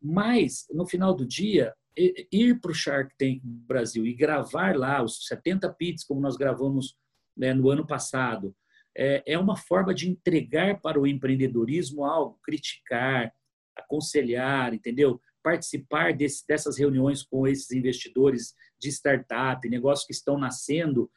Mas, 0.00 0.66
no 0.72 0.86
final 0.86 1.14
do 1.14 1.24
dia, 1.24 1.72
ir 1.96 2.60
para 2.60 2.72
o 2.72 2.74
Shark 2.74 3.14
Tank 3.16 3.40
Brasil 3.44 4.04
e 4.04 4.12
gravar 4.12 4.76
lá 4.76 5.02
os 5.04 5.24
70 5.26 5.72
pits, 5.74 6.02
como 6.04 6.20
nós 6.20 6.36
gravamos 6.36 6.96
né, 7.36 7.54
no 7.54 7.70
ano 7.70 7.86
passado, 7.86 8.54
é, 8.96 9.22
é 9.26 9.38
uma 9.38 9.56
forma 9.56 9.94
de 9.94 10.08
entregar 10.08 10.80
para 10.80 11.00
o 11.00 11.06
empreendedorismo 11.06 12.04
algo, 12.04 12.38
criticar, 12.42 13.32
aconselhar, 13.76 14.74
entendeu? 14.74 15.20
Participar 15.42 16.12
desse, 16.14 16.46
dessas 16.46 16.78
reuniões 16.78 17.22
com 17.22 17.46
esses 17.46 17.70
investidores 17.70 18.54
de 18.78 18.88
startup, 18.90 19.66
negócios 19.68 20.06
que 20.06 20.12
estão 20.12 20.38
nascendo, 20.38 21.10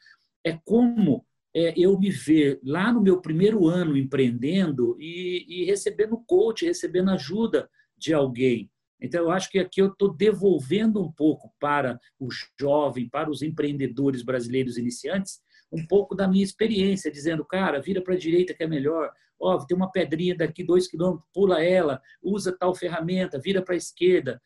é 0.43 0.57
como 0.63 1.25
é, 1.53 1.73
eu 1.77 1.97
me 1.97 2.09
ver 2.09 2.59
lá 2.63 2.91
no 2.91 3.01
meu 3.01 3.21
primeiro 3.21 3.67
ano 3.67 3.97
empreendendo 3.97 4.95
e, 4.99 5.45
e 5.47 5.65
recebendo 5.65 6.23
coach, 6.25 6.65
recebendo 6.65 7.11
ajuda 7.11 7.69
de 7.97 8.13
alguém. 8.13 8.69
Então, 9.01 9.23
eu 9.23 9.31
acho 9.31 9.49
que 9.49 9.59
aqui 9.59 9.81
eu 9.81 9.87
estou 9.87 10.13
devolvendo 10.13 11.01
um 11.01 11.11
pouco 11.11 11.53
para 11.59 11.99
o 12.19 12.29
jovem, 12.59 13.09
para 13.09 13.29
os 13.29 13.41
empreendedores 13.41 14.23
brasileiros 14.23 14.77
iniciantes, 14.77 15.41
um 15.71 15.85
pouco 15.85 16.15
da 16.15 16.27
minha 16.27 16.43
experiência, 16.43 17.11
dizendo, 17.11 17.43
cara, 17.45 17.81
vira 17.81 18.01
para 18.01 18.13
a 18.13 18.17
direita 18.17 18.53
que 18.53 18.63
é 18.63 18.67
melhor, 18.67 19.11
ó, 19.39 19.57
tem 19.65 19.75
uma 19.75 19.91
pedrinha 19.91 20.35
daqui 20.35 20.63
dois 20.63 20.87
quilômetros, 20.87 21.27
pula 21.33 21.63
ela, 21.63 22.01
usa 22.21 22.55
tal 22.57 22.73
ferramenta, 22.73 23.39
vira 23.39 23.61
para 23.61 23.73
a 23.73 23.77
esquerda, 23.77 24.41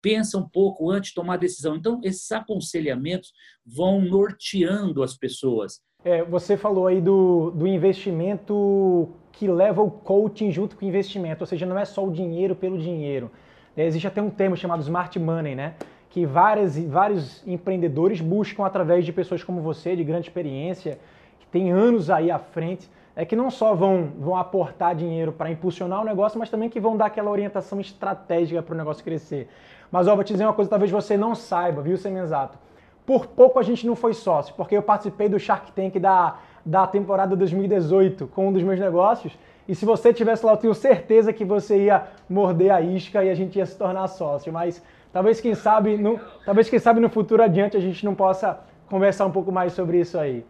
pensa 0.00 0.36
um 0.36 0.48
pouco 0.48 0.90
antes 0.90 1.10
de 1.10 1.14
tomar 1.14 1.34
a 1.34 1.38
decisão. 1.38 1.76
Então, 1.76 2.00
esses 2.02 2.30
aconselhamentos 2.32 3.32
vão 3.64 4.00
norteando 4.00 5.02
as 5.02 5.16
pessoas. 5.16 5.80
É, 6.04 6.24
você 6.24 6.56
falou 6.56 6.88
aí 6.88 7.00
do, 7.00 7.52
do 7.52 7.66
investimento 7.66 9.14
que 9.30 9.46
leva 9.46 9.80
o 9.80 9.90
coaching 9.90 10.50
junto 10.50 10.76
com 10.76 10.84
o 10.84 10.88
investimento, 10.88 11.42
ou 11.42 11.46
seja, 11.46 11.64
não 11.64 11.78
é 11.78 11.84
só 11.84 12.04
o 12.04 12.12
dinheiro 12.12 12.56
pelo 12.56 12.76
dinheiro. 12.76 13.30
É, 13.76 13.86
existe 13.86 14.06
até 14.06 14.20
um 14.20 14.28
termo 14.28 14.56
chamado 14.56 14.82
smart 14.82 15.16
money, 15.18 15.54
né? 15.54 15.76
Que 16.12 16.26
várias, 16.26 16.78
vários 16.78 17.42
empreendedores 17.46 18.20
buscam 18.20 18.66
através 18.66 19.04
de 19.04 19.12
pessoas 19.12 19.42
como 19.42 19.62
você, 19.62 19.96
de 19.96 20.04
grande 20.04 20.28
experiência, 20.28 20.98
que 21.40 21.46
tem 21.46 21.72
anos 21.72 22.10
aí 22.10 22.30
à 22.30 22.38
frente, 22.38 22.88
é 23.16 23.24
que 23.24 23.34
não 23.34 23.50
só 23.50 23.74
vão, 23.74 24.10
vão 24.18 24.36
aportar 24.36 24.94
dinheiro 24.94 25.32
para 25.32 25.50
impulsionar 25.50 26.02
o 26.02 26.04
negócio, 26.04 26.38
mas 26.38 26.50
também 26.50 26.68
que 26.68 26.78
vão 26.78 26.98
dar 26.98 27.06
aquela 27.06 27.30
orientação 27.30 27.80
estratégica 27.80 28.62
para 28.62 28.74
o 28.74 28.76
negócio 28.76 29.02
crescer. 29.02 29.48
Mas 29.90 30.06
ó, 30.06 30.14
vou 30.14 30.22
te 30.22 30.34
dizer 30.34 30.44
uma 30.44 30.52
coisa, 30.52 30.68
talvez 30.68 30.90
você 30.90 31.16
não 31.16 31.34
saiba, 31.34 31.80
viu, 31.80 31.96
Semenzato? 31.96 32.58
Por 33.06 33.28
pouco 33.28 33.58
a 33.58 33.62
gente 33.62 33.86
não 33.86 33.96
foi 33.96 34.12
sócio, 34.12 34.54
porque 34.54 34.76
eu 34.76 34.82
participei 34.82 35.30
do 35.30 35.40
Shark 35.40 35.72
Tank 35.72 35.98
da, 35.98 36.36
da 36.62 36.86
temporada 36.86 37.34
2018 37.34 38.26
com 38.28 38.48
um 38.48 38.52
dos 38.52 38.62
meus 38.62 38.78
negócios. 38.78 39.36
E 39.66 39.74
se 39.74 39.86
você 39.86 40.12
tivesse 40.12 40.44
lá, 40.44 40.52
eu 40.52 40.56
tenho 40.56 40.74
certeza 40.74 41.32
que 41.32 41.44
você 41.44 41.84
ia 41.84 42.04
morder 42.28 42.70
a 42.70 42.82
isca 42.82 43.24
e 43.24 43.30
a 43.30 43.34
gente 43.34 43.58
ia 43.58 43.64
se 43.64 43.76
tornar 43.76 44.06
sócio. 44.08 44.52
Mas 44.52 44.82
talvez 45.12 45.40
quem 45.40 45.54
sabe, 45.54 45.96
no, 45.96 46.18
talvez 46.44 46.68
quem 46.68 46.78
sabe 46.78 47.00
no 47.00 47.08
futuro 47.08 47.42
adiante 47.42 47.76
a 47.76 47.80
gente 47.80 48.04
não 48.04 48.14
possa 48.14 48.60
conversar 48.88 49.26
um 49.26 49.30
pouco 49.30 49.52
mais 49.52 49.72
sobre 49.72 50.00
isso 50.00 50.18
aí. 50.18 50.44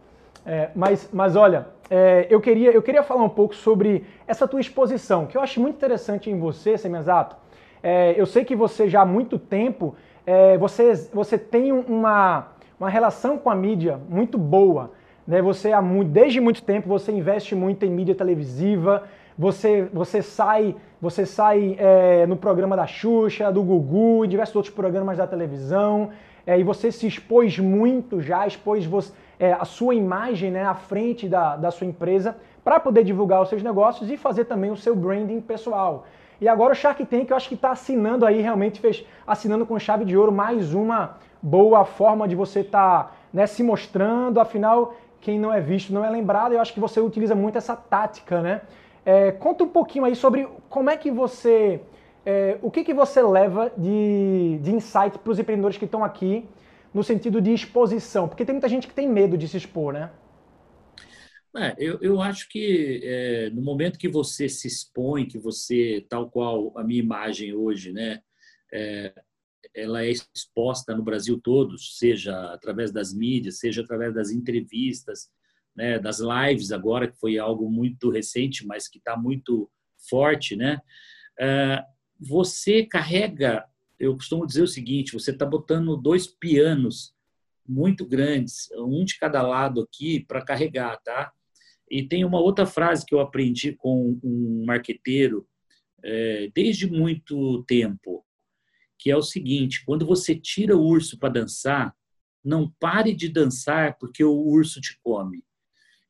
É, 0.45 0.69
mas, 0.75 1.09
mas 1.13 1.35
olha, 1.35 1.67
é, 1.89 2.27
eu, 2.29 2.41
queria, 2.41 2.71
eu 2.71 2.81
queria 2.81 3.03
falar 3.03 3.23
um 3.23 3.29
pouco 3.29 3.55
sobre 3.55 4.05
essa 4.27 4.47
tua 4.47 4.59
exposição, 4.59 5.25
que 5.25 5.37
eu 5.37 5.41
acho 5.41 5.61
muito 5.61 5.75
interessante 5.75 6.29
em 6.29 6.37
você, 6.37 6.77
Semenzato. 6.77 7.35
É, 7.81 8.13
eu 8.17 8.25
sei 8.25 8.43
que 8.43 8.55
você 8.55 8.89
já 8.89 9.01
há 9.01 9.05
muito 9.05 9.37
tempo, 9.37 9.95
é, 10.25 10.57
você, 10.57 10.93
você 11.13 11.37
tem 11.37 11.71
uma, 11.71 12.47
uma 12.79 12.89
relação 12.89 13.37
com 13.37 13.49
a 13.49 13.55
mídia 13.55 13.99
muito 14.09 14.37
boa. 14.37 14.91
Né? 15.27 15.41
Você 15.41 15.71
há 15.71 15.81
muito, 15.81 16.11
desde 16.11 16.39
muito 16.39 16.63
tempo 16.63 16.87
você 16.87 17.11
investe 17.11 17.55
muito 17.55 17.85
em 17.85 17.89
mídia 17.89 18.15
televisiva, 18.15 19.03
você, 19.37 19.87
você 19.93 20.21
sai, 20.21 20.75
você 21.01 21.25
sai 21.25 21.75
é, 21.79 22.25
no 22.25 22.35
programa 22.35 22.75
da 22.75 22.85
Xuxa, 22.85 23.51
do 23.51 23.63
Gugu, 23.63 24.25
e 24.25 24.27
diversos 24.27 24.55
outros 24.55 24.73
programas 24.73 25.17
da 25.17 25.27
televisão, 25.27 26.09
é, 26.45 26.59
e 26.59 26.63
você 26.63 26.91
se 26.91 27.07
expôs 27.07 27.57
muito 27.57 28.21
já, 28.21 28.45
expôs 28.45 28.85
você, 28.85 29.13
é, 29.39 29.53
a 29.53 29.65
sua 29.65 29.95
imagem 29.95 30.51
né, 30.51 30.63
à 30.63 30.73
frente 30.73 31.27
da, 31.27 31.55
da 31.55 31.71
sua 31.71 31.87
empresa 31.87 32.35
para 32.63 32.79
poder 32.79 33.03
divulgar 33.03 33.41
os 33.41 33.49
seus 33.49 33.63
negócios 33.63 34.09
e 34.09 34.17
fazer 34.17 34.45
também 34.45 34.71
o 34.71 34.77
seu 34.77 34.95
branding 34.95 35.41
pessoal. 35.41 36.05
E 36.39 36.47
agora 36.47 36.73
o 36.73 36.75
Shark 36.75 37.05
Tank, 37.05 37.29
eu 37.29 37.37
acho 37.37 37.47
que 37.47 37.55
está 37.55 37.71
assinando 37.71 38.25
aí, 38.25 38.41
realmente 38.41 38.79
fez, 38.79 39.05
assinando 39.25 39.65
com 39.65 39.77
chave 39.79 40.05
de 40.05 40.17
ouro 40.17 40.31
mais 40.31 40.73
uma 40.73 41.17
boa 41.41 41.85
forma 41.85 42.27
de 42.27 42.35
você 42.35 42.61
estar 42.61 43.03
tá, 43.03 43.11
né, 43.33 43.45
se 43.47 43.63
mostrando, 43.63 44.39
afinal 44.39 44.93
quem 45.23 45.39
não 45.39 45.53
é 45.53 45.61
visto 45.61 45.93
não 45.93 46.03
é 46.03 46.09
lembrado. 46.09 46.53
Eu 46.53 46.59
acho 46.59 46.73
que 46.73 46.79
você 46.79 46.99
utiliza 46.99 47.33
muito 47.33 47.57
essa 47.57 47.75
tática, 47.75 48.41
né? 48.41 48.61
É, 49.05 49.31
conta 49.31 49.63
um 49.63 49.69
pouquinho 49.69 50.05
aí 50.05 50.15
sobre 50.15 50.47
como 50.69 50.89
é 50.89 50.97
que 50.97 51.11
você, 51.11 51.81
é, 52.25 52.57
o 52.61 52.71
que, 52.71 52.83
que 52.83 52.93
você 52.93 53.21
leva 53.21 53.71
de, 53.77 54.59
de 54.61 54.71
insight 54.71 55.19
para 55.19 55.31
os 55.31 55.39
empreendedores 55.39 55.77
que 55.77 55.85
estão 55.85 56.03
aqui 56.03 56.45
no 56.93 57.03
sentido 57.03 57.41
de 57.41 57.53
exposição, 57.53 58.27
porque 58.27 58.45
tem 58.45 58.53
muita 58.53 58.69
gente 58.69 58.87
que 58.87 58.93
tem 58.93 59.09
medo 59.09 59.37
de 59.37 59.47
se 59.47 59.57
expor, 59.57 59.93
né? 59.93 60.11
É, 61.55 61.75
eu, 61.77 61.99
eu 62.01 62.21
acho 62.21 62.49
que 62.49 63.01
é, 63.03 63.49
no 63.51 63.61
momento 63.61 63.99
que 63.99 64.07
você 64.07 64.49
se 64.49 64.67
expõe, 64.67 65.27
que 65.27 65.37
você, 65.37 66.03
tal 66.09 66.29
qual 66.29 66.75
a 66.75 66.83
minha 66.83 66.99
imagem 66.99 67.53
hoje, 67.53 67.91
né, 67.91 68.21
é, 68.71 69.13
ela 69.75 70.03
é 70.03 70.11
exposta 70.11 70.95
no 70.95 71.03
Brasil 71.03 71.39
todo, 71.39 71.77
seja 71.77 72.53
através 72.53 72.91
das 72.91 73.13
mídias, 73.13 73.59
seja 73.59 73.81
através 73.81 74.13
das 74.13 74.31
entrevistas, 74.31 75.29
né, 75.75 75.99
das 75.99 76.19
lives 76.19 76.71
agora, 76.71 77.09
que 77.09 77.19
foi 77.19 77.37
algo 77.37 77.69
muito 77.69 78.09
recente, 78.09 78.65
mas 78.65 78.87
que 78.87 78.97
está 78.97 79.17
muito 79.17 79.69
forte, 80.09 80.55
né? 80.55 80.79
É, 81.39 81.83
você 82.19 82.85
carrega, 82.85 83.65
eu 83.99 84.15
costumo 84.15 84.45
dizer 84.45 84.61
o 84.61 84.67
seguinte, 84.67 85.13
você 85.13 85.31
está 85.31 85.45
botando 85.45 85.97
dois 85.97 86.27
pianos 86.27 87.13
muito 87.67 88.05
grandes, 88.05 88.69
um 88.77 89.03
de 89.03 89.17
cada 89.17 89.41
lado 89.41 89.81
aqui 89.81 90.19
para 90.27 90.43
carregar, 90.43 90.97
tá? 91.03 91.31
E 91.89 92.03
tem 92.03 92.25
uma 92.25 92.39
outra 92.39 92.65
frase 92.65 93.05
que 93.05 93.13
eu 93.13 93.19
aprendi 93.19 93.73
com 93.73 94.19
um 94.23 94.63
marqueteiro 94.65 95.47
é, 96.03 96.51
desde 96.53 96.89
muito 96.89 97.63
tempo, 97.63 98.25
que 98.97 99.09
é 99.09 99.15
o 99.15 99.21
seguinte: 99.21 99.83
quando 99.85 100.05
você 100.05 100.35
tira 100.35 100.75
o 100.75 100.83
urso 100.83 101.17
para 101.17 101.33
dançar, 101.33 101.95
não 102.43 102.69
pare 102.79 103.13
de 103.13 103.29
dançar 103.29 103.97
porque 103.97 104.23
o 104.23 104.33
urso 104.33 104.81
te 104.81 104.99
come. 105.01 105.43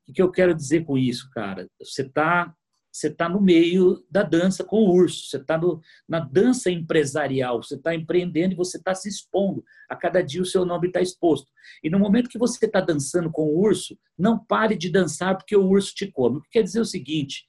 O 0.08 0.14
que 0.14 0.22
eu 0.22 0.32
quero 0.32 0.54
dizer 0.54 0.86
com 0.86 0.98
isso, 0.98 1.30
cara? 1.32 1.68
Você 1.80 2.02
está 2.02 2.54
você 2.96 3.08
está 3.08 3.28
no 3.28 3.42
meio 3.42 4.06
da 4.08 4.22
dança 4.22 4.64
com 4.64 4.78
o 4.78 4.94
urso, 4.94 5.26
você 5.26 5.38
está 5.38 5.60
na 6.08 6.20
dança 6.20 6.70
empresarial, 6.70 7.64
você 7.64 7.74
está 7.74 7.96
empreendendo 7.96 8.54
e 8.54 8.56
você 8.56 8.78
está 8.78 8.94
se 8.94 9.10
expondo. 9.10 9.66
A 9.90 9.96
cada 9.96 10.22
dia 10.22 10.44
o 10.44 10.46
seu 10.46 10.64
nome 10.64 10.88
está 10.88 11.02
exposto. 11.02 11.52
E 11.84 11.90
no 11.90 11.98
momento 11.98 12.30
que 12.30 12.38
você 12.38 12.64
está 12.64 12.80
dançando 12.80 13.32
com 13.32 13.46
o 13.46 13.60
urso, 13.60 13.98
não 14.16 14.38
pare 14.38 14.78
de 14.78 14.92
dançar 14.92 15.36
porque 15.36 15.56
o 15.56 15.68
urso 15.68 15.96
te 15.96 16.06
come. 16.12 16.38
O 16.38 16.42
que 16.42 16.52
quer 16.52 16.62
dizer 16.62 16.82
o 16.82 16.86
seguinte: 16.86 17.48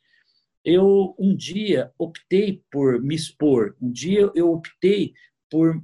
eu 0.64 1.14
um 1.18 1.36
dia 1.36 1.92
optei 1.98 2.62
por 2.70 3.02
me 3.02 3.14
expor, 3.14 3.76
um 3.82 3.92
dia 3.92 4.30
eu 4.34 4.50
optei 4.50 5.12
por 5.50 5.78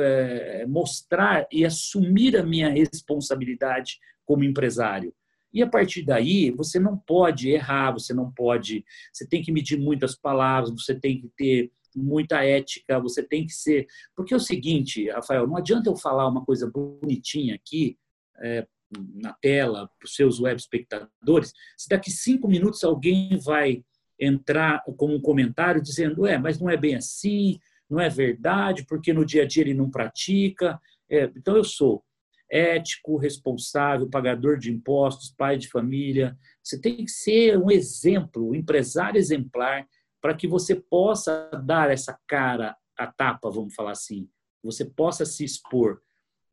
é, 0.00 0.66
mostrar 0.66 1.46
e 1.50 1.64
assumir 1.64 2.36
a 2.36 2.42
minha 2.42 2.68
responsabilidade 2.68 3.98
como 4.26 4.44
empresário. 4.44 5.14
E 5.52 5.62
a 5.62 5.66
partir 5.66 6.04
daí, 6.04 6.50
você 6.50 6.78
não 6.78 6.96
pode 6.96 7.50
errar, 7.50 7.92
você 7.92 8.12
não 8.12 8.30
pode. 8.30 8.84
Você 9.12 9.26
tem 9.26 9.42
que 9.42 9.52
medir 9.52 9.78
muitas 9.78 10.14
palavras, 10.14 10.70
você 10.70 10.94
tem 10.94 11.20
que 11.20 11.28
ter 11.36 11.72
muita 11.96 12.44
ética, 12.44 13.00
você 13.00 13.22
tem 13.22 13.46
que 13.46 13.52
ser. 13.52 13.86
Porque 14.14 14.34
é 14.34 14.36
o 14.36 14.40
seguinte, 14.40 15.08
Rafael, 15.10 15.46
não 15.46 15.56
adianta 15.56 15.88
eu 15.88 15.96
falar 15.96 16.28
uma 16.28 16.44
coisa 16.44 16.70
bonitinha 16.70 17.54
aqui 17.54 17.96
é, 18.40 18.66
na 19.14 19.32
tela 19.34 19.90
para 19.98 20.06
os 20.06 20.14
seus 20.14 20.40
web 20.40 20.58
espectadores, 20.58 21.52
se 21.76 21.88
daqui 21.88 22.10
cinco 22.10 22.48
minutos 22.48 22.82
alguém 22.84 23.36
vai 23.38 23.84
entrar 24.18 24.82
com 24.84 25.14
um 25.14 25.20
comentário 25.20 25.82
dizendo: 25.82 26.26
é, 26.26 26.38
mas 26.38 26.60
não 26.60 26.70
é 26.70 26.76
bem 26.76 26.94
assim, 26.94 27.58
não 27.88 28.00
é 28.00 28.08
verdade, 28.08 28.84
porque 28.86 29.12
no 29.12 29.24
dia 29.24 29.42
a 29.42 29.46
dia 29.46 29.62
ele 29.62 29.74
não 29.74 29.90
pratica. 29.90 30.80
É, 31.10 31.24
então 31.36 31.56
eu 31.56 31.64
sou 31.64 32.04
ético, 32.50 33.16
responsável, 33.16 34.08
pagador 34.08 34.58
de 34.58 34.70
impostos, 34.70 35.34
pai 35.36 35.56
de 35.56 35.68
família. 35.68 36.36
Você 36.62 36.80
tem 36.80 37.04
que 37.04 37.10
ser 37.10 37.58
um 37.58 37.70
exemplo, 37.70 38.50
um 38.50 38.54
empresário 38.54 39.18
exemplar, 39.18 39.86
para 40.20 40.34
que 40.34 40.48
você 40.48 40.74
possa 40.74 41.50
dar 41.64 41.90
essa 41.90 42.18
cara 42.26 42.76
à 42.96 43.06
tapa, 43.06 43.50
vamos 43.50 43.74
falar 43.74 43.92
assim. 43.92 44.28
Você 44.62 44.84
possa 44.84 45.24
se 45.24 45.44
expor. 45.44 46.00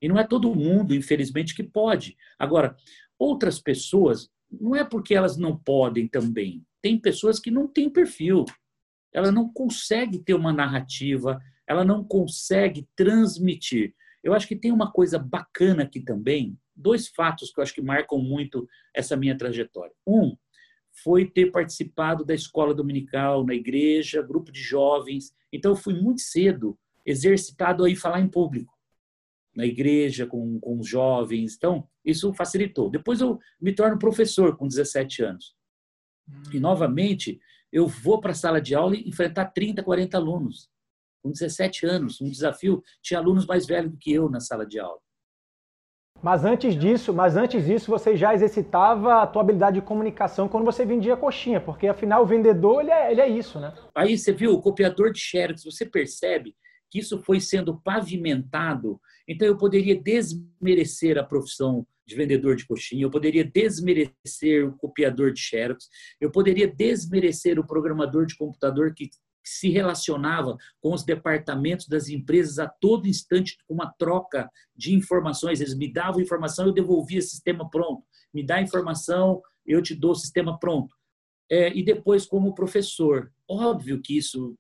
E 0.02 0.08
não 0.08 0.20
é 0.20 0.24
todo 0.26 0.54
mundo, 0.54 0.94
infelizmente, 0.94 1.56
que 1.56 1.64
pode. 1.64 2.16
Agora, 2.38 2.76
outras 3.18 3.60
pessoas, 3.60 4.30
não 4.52 4.76
é 4.76 4.84
porque 4.84 5.16
elas 5.16 5.38
não 5.38 5.58
podem 5.58 6.08
também. 6.08 6.64
Tem 6.82 7.00
pessoas 7.00 7.40
que 7.40 7.50
não 7.50 7.68
têm 7.68 7.90
perfil. 7.90 8.46
Ela 9.12 9.32
não 9.32 9.52
consegue 9.52 10.20
ter 10.20 10.34
uma 10.34 10.54
narrativa, 10.54 11.42
ela 11.68 11.84
não 11.84 12.04
consegue 12.04 12.88
transmitir. 12.96 13.96
Eu 14.26 14.34
acho 14.34 14.48
que 14.48 14.56
tem 14.56 14.72
uma 14.72 14.92
coisa 14.92 15.20
bacana 15.20 15.84
aqui 15.84 16.02
também, 16.02 16.58
dois 16.76 17.08
fatos 17.08 17.52
que 17.52 17.60
eu 17.60 17.62
acho 17.62 17.76
que 17.76 17.82
marcam 17.82 18.18
muito 18.18 18.68
essa 18.92 19.16
minha 19.16 19.38
trajetória. 19.38 19.94
Um 20.06 20.36
foi 21.04 21.30
ter 21.30 21.52
participado 21.52 22.26
da 22.26 22.34
escola 22.34 22.74
dominical 22.74 23.46
na 23.46 23.54
igreja, 23.54 24.24
grupo 24.24 24.52
de 24.52 24.60
jovens. 24.60 25.32
Então 25.54 25.74
eu 25.74 25.76
fui 25.76 25.94
muito 25.94 26.22
cedo 26.22 26.76
exercitado 27.06 27.84
aí 27.84 27.96
falar 27.96 28.20
em 28.20 28.28
público, 28.28 28.74
na 29.56 29.64
igreja 29.64 30.26
com, 30.26 30.60
com 30.60 30.80
os 30.80 30.88
jovens. 30.88 31.56
Então 31.56 31.88
isso 32.04 32.34
facilitou. 32.34 32.90
Depois 32.90 33.22
eu 33.22 33.38
me 33.62 33.74
torno 33.74 34.00
professor 34.00 34.58
com 34.58 34.68
17 34.68 35.22
anos. 35.22 35.56
E 36.52 36.60
novamente 36.60 37.40
eu 37.72 37.88
vou 37.88 38.20
para 38.20 38.32
a 38.32 38.36
sala 38.36 38.60
de 38.60 38.74
aula 38.74 38.96
e 38.96 39.08
enfrentar 39.08 39.52
30, 39.52 39.84
40 39.84 40.18
alunos 40.18 40.68
com 41.26 41.32
17 41.32 41.88
anos, 41.88 42.22
um 42.22 42.30
desafio. 42.30 42.84
Tinha 43.02 43.20
alunos 43.20 43.48
mais 43.48 43.66
velhos 43.66 43.92
do 43.92 43.98
que 43.98 44.14
eu 44.14 44.30
na 44.30 44.40
sala 44.40 44.64
de 44.64 44.80
aula. 44.80 45.00
Mas 46.22 46.46
antes 46.46 46.78
disso, 46.78 47.14
mas 47.14 47.36
antes 47.36 47.66
disso, 47.66 47.90
você 47.90 48.16
já 48.16 48.34
exercitava 48.34 49.22
a 49.22 49.28
tua 49.28 49.42
habilidade 49.42 49.80
de 49.80 49.86
comunicação 49.86 50.48
quando 50.48 50.64
você 50.64 50.86
vendia 50.86 51.18
coxinha, 51.18 51.60
porque 51.60 51.88
afinal 51.88 52.24
o 52.24 52.26
vendedor 52.26 52.82
ele 52.82 52.92
é, 52.92 53.12
ele 53.12 53.22
é 53.22 53.28
isso, 53.28 53.60
né? 53.60 53.74
Aí 53.94 54.18
você 54.18 54.32
viu 54.32 54.54
o 54.54 54.62
copiador 54.62 55.12
de 55.12 55.20
xerox, 55.20 55.64
você 55.64 55.86
percebe 55.86 56.56
que 56.90 57.00
isso 57.00 57.20
foi 57.20 57.40
sendo 57.40 57.80
pavimentado. 57.82 59.00
Então 59.28 59.48
eu 59.48 59.58
poderia 59.58 60.00
desmerecer 60.00 61.18
a 61.18 61.24
profissão 61.24 61.86
de 62.08 62.16
vendedor 62.16 62.56
de 62.56 62.66
coxinha, 62.66 63.04
eu 63.04 63.12
poderia 63.12 63.44
desmerecer 63.44 64.68
o 64.68 64.78
copiador 64.78 65.32
de 65.32 65.42
xerox, 65.42 65.90
eu 66.22 66.32
poderia 66.32 66.68
desmerecer 66.68 67.60
o 67.60 67.66
programador 67.66 68.26
de 68.26 68.38
computador 68.38 68.94
que 68.94 69.10
se 69.46 69.70
relacionava 69.70 70.58
com 70.82 70.94
os 70.94 71.04
departamentos 71.04 71.88
das 71.88 72.10
empresas 72.10 72.60
a 72.60 72.68
todo 72.68 73.08
instante 73.08 73.58
com 73.68 73.76
uma 73.76 73.94
troca 73.98 74.50
de 74.76 74.94
informações. 74.94 75.62
Eles 75.62 75.76
me 75.76 75.92
davam 75.92 76.22
informação, 76.22 76.66
eu 76.66 76.74
devolvia 76.74 77.22
sistema 77.22 77.70
pronto. 77.70 78.04
Me 78.34 78.44
dá 78.44 78.62
informação, 78.62 79.42
eu 79.66 79.82
te 79.82 79.94
dou 79.94 80.16
sistema 80.16 80.60
pronto. 80.60 80.94
É, 81.50 81.72
e 81.76 81.84
depois, 81.84 82.26
como 82.26 82.56
professor, 82.56 83.32
óbvio 83.48 84.02
que 84.02 84.18
isso 84.18 84.56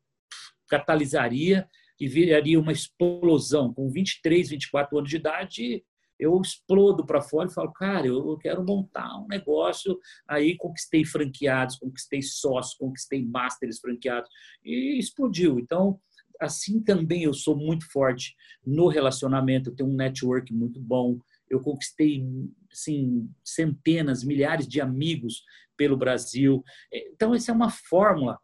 catalisaria 0.70 1.68
e 2.00 2.08
viraria 2.08 2.60
uma 2.60 2.72
explosão. 2.72 3.74
Com 3.74 3.90
23, 3.90 4.50
24 4.50 4.98
anos 4.98 5.10
de 5.10 5.16
idade, 5.16 5.84
eu 6.20 6.40
explodo 6.42 7.06
para 7.06 7.22
fora 7.22 7.50
e 7.50 7.54
falo, 7.54 7.72
cara, 7.74 8.08
eu 8.08 8.38
quero 8.38 8.64
montar 8.64 9.18
um 9.20 9.28
negócio. 9.28 10.00
Aí 10.28 10.56
conquistei 10.56 11.04
franqueados, 11.04 11.78
conquistei 11.78 12.22
sócios, 12.22 12.76
conquistei 12.76 13.26
masters 13.26 13.80
franqueados 13.80 14.30
e 14.64 14.98
explodiu. 14.98 15.60
Então, 15.60 16.00
assim 16.40 16.82
também 16.82 17.24
eu 17.24 17.34
sou 17.34 17.58
muito 17.58 17.90
forte 17.92 18.36
no 18.66 18.88
relacionamento, 18.88 19.70
eu 19.70 19.76
tenho 19.76 19.90
um 19.90 19.96
network 19.96 20.54
muito 20.54 20.80
bom. 20.80 21.20
Eu 21.50 21.62
conquistei 21.62 22.24
assim, 22.72 23.30
centenas, 23.44 24.24
milhares 24.24 24.68
de 24.68 24.82
amigos 24.82 25.44
pelo 25.78 25.98
Brasil. 25.98 26.64
Então, 26.92 27.34
essa 27.34 27.52
é 27.52 27.56
uma 27.56 27.70
fórmula 27.70 28.40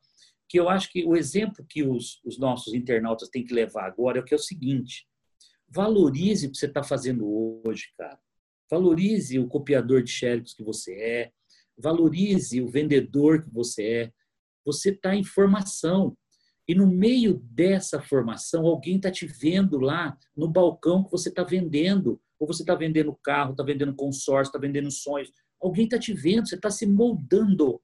que 0.48 0.60
eu 0.60 0.68
acho 0.68 0.92
que 0.92 1.06
o 1.06 1.16
exemplo 1.16 1.66
que 1.68 1.82
os, 1.82 2.20
os 2.26 2.38
nossos 2.38 2.74
internautas 2.74 3.30
têm 3.30 3.46
que 3.46 3.54
levar 3.54 3.86
agora 3.86 4.20
é 4.20 4.22
o 4.22 4.26
que 4.26 4.34
é 4.34 4.38
o 4.38 4.40
seguinte: 4.40 5.08
Valorize 5.74 6.48
o 6.48 6.52
que 6.52 6.58
você 6.58 6.66
está 6.66 6.84
fazendo 6.84 7.26
hoje, 7.66 7.94
cara. 7.98 8.20
Valorize 8.70 9.40
o 9.40 9.48
copiador 9.48 10.04
de 10.04 10.12
xerox 10.12 10.54
que 10.54 10.64
você 10.64 10.94
é. 10.94 11.32
Valorize 11.78 12.62
o 12.62 12.68
vendedor 12.68 13.42
que 13.42 13.50
você 13.50 13.84
é. 13.84 14.14
Você 14.66 14.90
está 14.90 15.16
em 15.16 15.24
formação. 15.24 16.16
E 16.68 16.76
no 16.76 16.88
meio 16.88 17.40
dessa 17.52 18.02
formação, 18.02 18.66
alguém 18.66 18.98
está 18.98 19.10
te 19.10 19.26
vendo 19.26 19.80
lá 19.80 20.18
no 20.36 20.48
balcão 20.48 21.04
que 21.04 21.12
você 21.12 21.30
está 21.30 21.44
vendendo. 21.44 22.22
Ou 22.38 22.48
você 22.48 22.64
está 22.64 22.76
vendendo 22.76 23.18
carro, 23.24 23.52
está 23.52 23.64
vendendo 23.64 23.96
consórcio, 23.96 24.50
está 24.50 24.60
vendendo 24.60 24.92
sonhos. 24.92 25.32
Alguém 25.62 25.86
está 25.86 25.98
te 25.98 26.14
vendo, 26.14 26.48
você 26.48 26.56
está 26.56 26.70
se 26.70 26.86
moldando. 26.86 27.82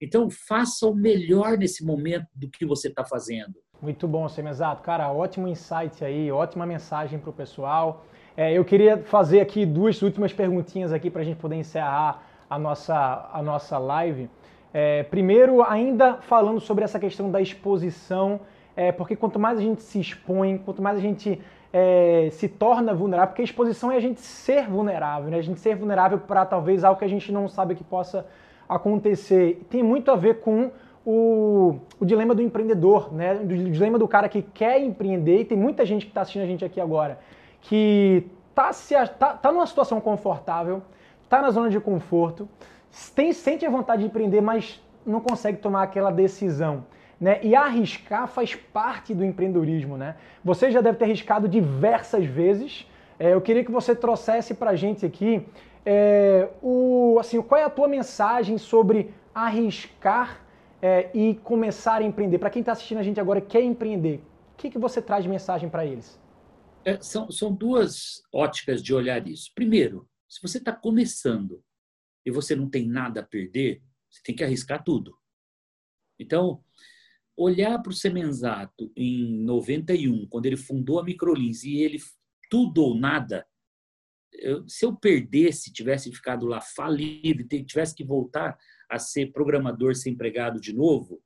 Então, 0.00 0.28
faça 0.28 0.86
o 0.86 0.94
melhor 0.94 1.56
nesse 1.56 1.84
momento 1.84 2.26
do 2.34 2.50
que 2.50 2.66
você 2.66 2.88
está 2.88 3.04
fazendo. 3.04 3.54
Muito 3.82 4.06
bom, 4.06 4.28
Semesato. 4.28 4.82
Cara, 4.82 5.10
ótimo 5.10 5.48
insight 5.48 6.04
aí, 6.04 6.30
ótima 6.30 6.66
mensagem 6.66 7.18
para 7.18 7.30
o 7.30 7.32
pessoal. 7.32 8.04
É, 8.36 8.52
eu 8.52 8.62
queria 8.62 8.98
fazer 8.98 9.40
aqui 9.40 9.64
duas 9.64 10.02
últimas 10.02 10.34
perguntinhas 10.34 10.92
aqui 10.92 11.08
para 11.08 11.22
a 11.22 11.24
gente 11.24 11.38
poder 11.38 11.56
encerrar 11.56 12.22
a 12.50 12.58
nossa, 12.58 13.30
a 13.32 13.42
nossa 13.42 13.78
live. 13.78 14.28
É, 14.74 15.04
primeiro, 15.04 15.62
ainda 15.62 16.16
falando 16.16 16.60
sobre 16.60 16.84
essa 16.84 17.00
questão 17.00 17.30
da 17.30 17.40
exposição, 17.40 18.40
é, 18.76 18.92
porque 18.92 19.16
quanto 19.16 19.38
mais 19.38 19.58
a 19.58 19.62
gente 19.62 19.82
se 19.82 19.98
expõe, 19.98 20.58
quanto 20.58 20.82
mais 20.82 20.98
a 20.98 21.00
gente 21.00 21.40
é, 21.72 22.28
se 22.32 22.48
torna 22.48 22.92
vulnerável, 22.92 23.28
porque 23.28 23.40
a 23.40 23.46
exposição 23.46 23.90
é 23.90 23.96
a 23.96 24.00
gente 24.00 24.20
ser 24.20 24.68
vulnerável, 24.68 25.30
né? 25.30 25.38
a 25.38 25.42
gente 25.42 25.58
ser 25.58 25.74
vulnerável 25.74 26.18
para 26.18 26.44
talvez 26.44 26.84
algo 26.84 26.98
que 26.98 27.04
a 27.06 27.08
gente 27.08 27.32
não 27.32 27.48
sabe 27.48 27.74
que 27.74 27.82
possa 27.82 28.26
acontecer. 28.68 29.66
Tem 29.70 29.82
muito 29.82 30.10
a 30.10 30.16
ver 30.16 30.40
com 30.40 30.70
o, 31.04 31.78
o 31.98 32.04
dilema 32.04 32.34
do 32.34 32.42
empreendedor, 32.42 33.12
né? 33.12 33.34
O 33.34 33.46
dilema 33.46 33.98
do 33.98 34.06
cara 34.06 34.28
que 34.28 34.42
quer 34.42 34.80
empreender, 34.80 35.40
e 35.40 35.44
tem 35.44 35.56
muita 35.56 35.84
gente 35.84 36.04
que 36.04 36.10
está 36.10 36.22
assistindo 36.22 36.42
a 36.42 36.46
gente 36.46 36.64
aqui 36.64 36.80
agora, 36.80 37.18
que 37.62 38.26
está 38.50 39.08
tá, 39.08 39.34
tá 39.34 39.52
numa 39.52 39.66
situação 39.66 40.00
confortável, 40.00 40.82
está 41.22 41.40
na 41.40 41.50
zona 41.50 41.70
de 41.70 41.80
conforto, 41.80 42.48
tem, 43.14 43.32
sente 43.32 43.64
a 43.64 43.70
vontade 43.70 44.02
de 44.02 44.08
empreender, 44.08 44.40
mas 44.40 44.82
não 45.06 45.20
consegue 45.20 45.58
tomar 45.58 45.82
aquela 45.82 46.10
decisão. 46.10 46.84
Né? 47.20 47.38
E 47.42 47.54
arriscar 47.54 48.26
faz 48.26 48.54
parte 48.54 49.14
do 49.14 49.24
empreendedorismo. 49.24 49.96
Né? 49.96 50.16
Você 50.42 50.70
já 50.70 50.80
deve 50.80 50.98
ter 50.98 51.04
arriscado 51.04 51.46
diversas 51.48 52.24
vezes. 52.24 52.88
É, 53.18 53.34
eu 53.34 53.40
queria 53.40 53.62
que 53.62 53.70
você 53.70 53.94
trouxesse 53.94 54.54
para 54.54 54.70
a 54.70 54.76
gente 54.76 55.04
aqui 55.04 55.46
é, 55.84 56.48
o, 56.62 57.18
assim, 57.20 57.40
qual 57.42 57.60
é 57.60 57.64
a 57.64 57.70
tua 57.70 57.88
mensagem 57.88 58.58
sobre 58.58 59.12
arriscar 59.34 60.40
é, 60.82 61.10
e 61.16 61.34
começar 61.36 62.00
a 62.00 62.04
empreender? 62.04 62.38
Para 62.38 62.50
quem 62.50 62.60
está 62.60 62.72
assistindo 62.72 62.98
a 62.98 63.02
gente 63.02 63.20
agora 63.20 63.40
quer 63.40 63.62
empreender, 63.62 64.22
o 64.52 64.56
que, 64.56 64.70
que 64.70 64.78
você 64.78 65.00
traz 65.00 65.24
de 65.24 65.30
mensagem 65.30 65.68
para 65.68 65.84
eles? 65.84 66.20
É, 66.84 67.00
são, 67.00 67.30
são 67.30 67.52
duas 67.52 68.22
óticas 68.32 68.82
de 68.82 68.94
olhar 68.94 69.26
isso. 69.26 69.50
Primeiro, 69.54 70.08
se 70.28 70.40
você 70.40 70.58
está 70.58 70.72
começando 70.72 71.62
e 72.24 72.30
você 72.30 72.54
não 72.54 72.68
tem 72.68 72.86
nada 72.86 73.20
a 73.20 73.24
perder, 73.24 73.82
você 74.10 74.22
tem 74.22 74.34
que 74.34 74.44
arriscar 74.44 74.82
tudo. 74.82 75.16
Então, 76.18 76.62
olhar 77.36 77.78
para 77.80 77.90
o 77.90 77.94
Semenzato 77.94 78.92
em 78.96 79.42
91, 79.44 80.26
quando 80.26 80.46
ele 80.46 80.56
fundou 80.56 80.98
a 80.98 81.04
Microlins 81.04 81.64
e 81.64 81.78
ele 81.78 81.98
tudo 82.50 82.82
ou 82.82 82.94
nada, 82.94 83.46
eu, 84.32 84.68
se 84.68 84.84
eu 84.84 84.94
perdesse, 84.94 85.72
tivesse 85.72 86.10
ficado 86.12 86.46
lá 86.46 86.60
falido, 86.60 87.44
tivesse 87.64 87.94
que 87.94 88.04
voltar 88.04 88.58
a 88.88 88.98
ser 88.98 89.32
programador, 89.32 89.94
ser 89.94 90.10
empregado 90.10 90.60
de 90.60 90.72
novo, 90.72 91.22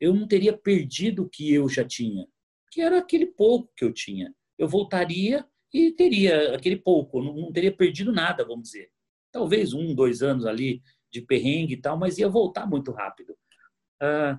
eu 0.00 0.14
não 0.14 0.26
teria 0.26 0.56
perdido 0.56 1.24
o 1.24 1.28
que 1.28 1.52
eu 1.52 1.68
já 1.68 1.84
tinha, 1.84 2.26
que 2.70 2.80
era 2.80 2.98
aquele 2.98 3.26
pouco 3.26 3.72
que 3.76 3.84
eu 3.84 3.92
tinha. 3.92 4.34
Eu 4.58 4.68
voltaria 4.68 5.46
e 5.72 5.92
teria 5.92 6.54
aquele 6.54 6.76
pouco, 6.76 7.22
não, 7.22 7.34
não 7.34 7.52
teria 7.52 7.74
perdido 7.74 8.12
nada, 8.12 8.44
vamos 8.44 8.64
dizer. 8.64 8.90
Talvez 9.32 9.72
um, 9.72 9.94
dois 9.94 10.22
anos 10.22 10.46
ali 10.46 10.82
de 11.10 11.20
perrengue 11.20 11.74
e 11.74 11.80
tal, 11.80 11.98
mas 11.98 12.18
ia 12.18 12.28
voltar 12.28 12.66
muito 12.66 12.92
rápido. 12.92 13.36
Ah, 14.00 14.38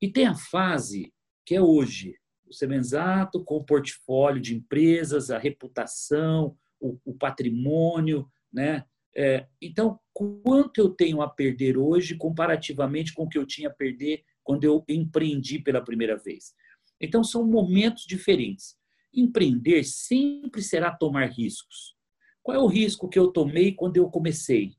e 0.00 0.08
tem 0.10 0.26
a 0.26 0.34
fase 0.34 1.12
que 1.44 1.54
é 1.54 1.60
hoje, 1.60 2.16
o 2.46 2.52
Semenzato 2.52 3.44
com 3.44 3.56
o 3.56 3.64
portfólio 3.64 4.40
de 4.40 4.54
empresas, 4.54 5.30
a 5.30 5.38
reputação, 5.38 6.56
o, 6.80 6.98
o 7.04 7.14
patrimônio, 7.14 8.28
né? 8.52 8.84
É, 9.14 9.46
então, 9.62 9.98
quanto 10.12 10.78
eu 10.78 10.90
tenho 10.90 11.22
a 11.22 11.28
perder 11.28 11.78
hoje 11.78 12.16
comparativamente 12.16 13.14
com 13.14 13.24
o 13.24 13.28
que 13.28 13.38
eu 13.38 13.46
tinha 13.46 13.68
a 13.68 13.72
perder 13.72 14.22
quando 14.44 14.64
eu 14.64 14.84
empreendi 14.88 15.58
pela 15.58 15.82
primeira 15.82 16.16
vez? 16.16 16.54
Então, 17.00 17.24
são 17.24 17.46
momentos 17.46 18.04
diferentes. 18.04 18.76
Empreender 19.12 19.84
sempre 19.84 20.62
será 20.62 20.94
tomar 20.94 21.30
riscos. 21.30 21.96
Qual 22.42 22.56
é 22.56 22.60
o 22.60 22.66
risco 22.66 23.08
que 23.08 23.18
eu 23.18 23.28
tomei 23.28 23.72
quando 23.72 23.96
eu 23.96 24.10
comecei? 24.10 24.74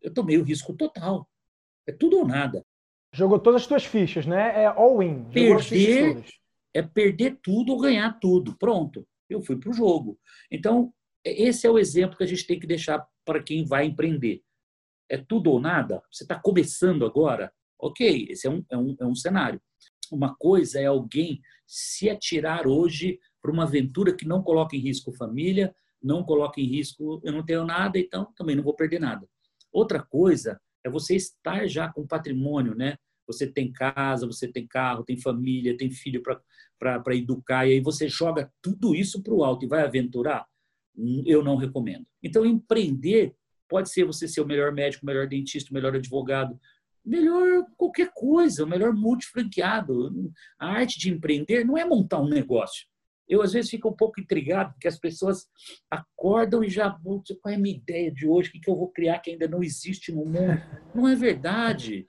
Eu 0.00 0.14
tomei 0.14 0.38
o 0.38 0.44
risco 0.44 0.72
total. 0.72 1.28
É 1.86 1.92
tudo 1.92 2.18
ou 2.18 2.26
nada. 2.26 2.64
Jogou 3.12 3.38
todas 3.38 3.62
as 3.62 3.66
suas 3.66 3.84
fichas, 3.84 4.26
né? 4.26 4.62
É 4.62 4.66
all-in. 4.66 5.24
Perder 5.24 6.24
é 6.76 6.82
perder 6.82 7.38
tudo 7.42 7.72
ou 7.72 7.80
ganhar 7.80 8.18
tudo. 8.20 8.56
Pronto. 8.58 9.06
Eu 9.28 9.40
fui 9.40 9.56
para 9.56 9.70
o 9.70 9.72
jogo. 9.72 10.18
Então, 10.50 10.92
esse 11.30 11.66
é 11.66 11.70
o 11.70 11.78
exemplo 11.78 12.16
que 12.16 12.24
a 12.24 12.26
gente 12.26 12.46
tem 12.46 12.58
que 12.58 12.66
deixar 12.66 13.06
para 13.24 13.42
quem 13.42 13.64
vai 13.64 13.86
empreender. 13.86 14.42
É 15.08 15.16
tudo 15.16 15.50
ou 15.50 15.60
nada? 15.60 16.02
Você 16.10 16.24
está 16.24 16.38
começando 16.38 17.04
agora? 17.04 17.52
Ok, 17.78 18.26
esse 18.30 18.46
é 18.46 18.50
um, 18.50 18.64
é, 18.70 18.76
um, 18.76 18.96
é 19.00 19.06
um 19.06 19.14
cenário. 19.14 19.60
Uma 20.10 20.34
coisa 20.36 20.80
é 20.80 20.86
alguém 20.86 21.40
se 21.66 22.08
atirar 22.08 22.66
hoje 22.66 23.18
para 23.42 23.50
uma 23.50 23.64
aventura 23.64 24.14
que 24.14 24.26
não 24.26 24.42
coloca 24.42 24.76
em 24.76 24.80
risco 24.80 25.12
família, 25.12 25.74
não 26.02 26.22
coloca 26.22 26.60
em 26.60 26.64
risco, 26.64 27.20
eu 27.24 27.32
não 27.32 27.44
tenho 27.44 27.64
nada, 27.64 27.98
então 27.98 28.32
também 28.36 28.54
não 28.54 28.62
vou 28.62 28.74
perder 28.74 29.00
nada. 29.00 29.28
Outra 29.72 30.02
coisa 30.02 30.60
é 30.84 30.90
você 30.90 31.16
estar 31.16 31.66
já 31.66 31.92
com 31.92 32.06
patrimônio, 32.06 32.74
né? 32.74 32.96
Você 33.26 33.46
tem 33.46 33.72
casa, 33.72 34.26
você 34.26 34.46
tem 34.46 34.66
carro, 34.66 35.04
tem 35.04 35.16
família, 35.16 35.76
tem 35.76 35.90
filho 35.90 36.22
para 36.78 37.16
educar, 37.16 37.66
e 37.66 37.72
aí 37.72 37.80
você 37.80 38.08
joga 38.08 38.52
tudo 38.62 38.94
isso 38.94 39.20
para 39.22 39.34
o 39.34 39.42
alto 39.42 39.64
e 39.64 39.68
vai 39.68 39.82
aventurar 39.82 40.46
eu 41.24 41.42
não 41.42 41.56
recomendo. 41.56 42.06
Então, 42.22 42.44
empreender 42.44 43.34
pode 43.68 43.90
ser 43.90 44.04
você 44.04 44.26
ser 44.28 44.40
o 44.40 44.46
melhor 44.46 44.72
médico, 44.72 45.04
o 45.04 45.06
melhor 45.06 45.26
dentista, 45.26 45.70
o 45.70 45.74
melhor 45.74 45.94
advogado, 45.94 46.58
melhor 47.04 47.64
qualquer 47.76 48.10
coisa, 48.14 48.64
o 48.64 48.66
melhor 48.66 48.92
multifranqueado. 48.92 50.32
A 50.58 50.68
arte 50.68 50.98
de 50.98 51.10
empreender 51.10 51.64
não 51.64 51.76
é 51.76 51.84
montar 51.84 52.20
um 52.20 52.28
negócio. 52.28 52.86
Eu, 53.28 53.42
às 53.42 53.52
vezes, 53.52 53.70
fico 53.70 53.88
um 53.88 53.96
pouco 53.96 54.20
intrigado, 54.20 54.72
porque 54.72 54.86
as 54.86 54.98
pessoas 54.98 55.48
acordam 55.90 56.62
e 56.62 56.68
já 56.68 56.88
vão 56.88 57.20
dizer 57.20 57.40
qual 57.40 57.52
é 57.52 57.56
a 57.56 57.60
minha 57.60 57.76
ideia 57.76 58.10
de 58.10 58.26
hoje, 58.26 58.50
o 58.50 58.52
que 58.52 58.70
eu 58.70 58.76
vou 58.76 58.88
criar 58.90 59.18
que 59.18 59.30
ainda 59.30 59.48
não 59.48 59.62
existe 59.62 60.12
no 60.12 60.24
mundo. 60.24 60.36
Não 60.94 61.08
é 61.08 61.14
verdade. 61.14 62.08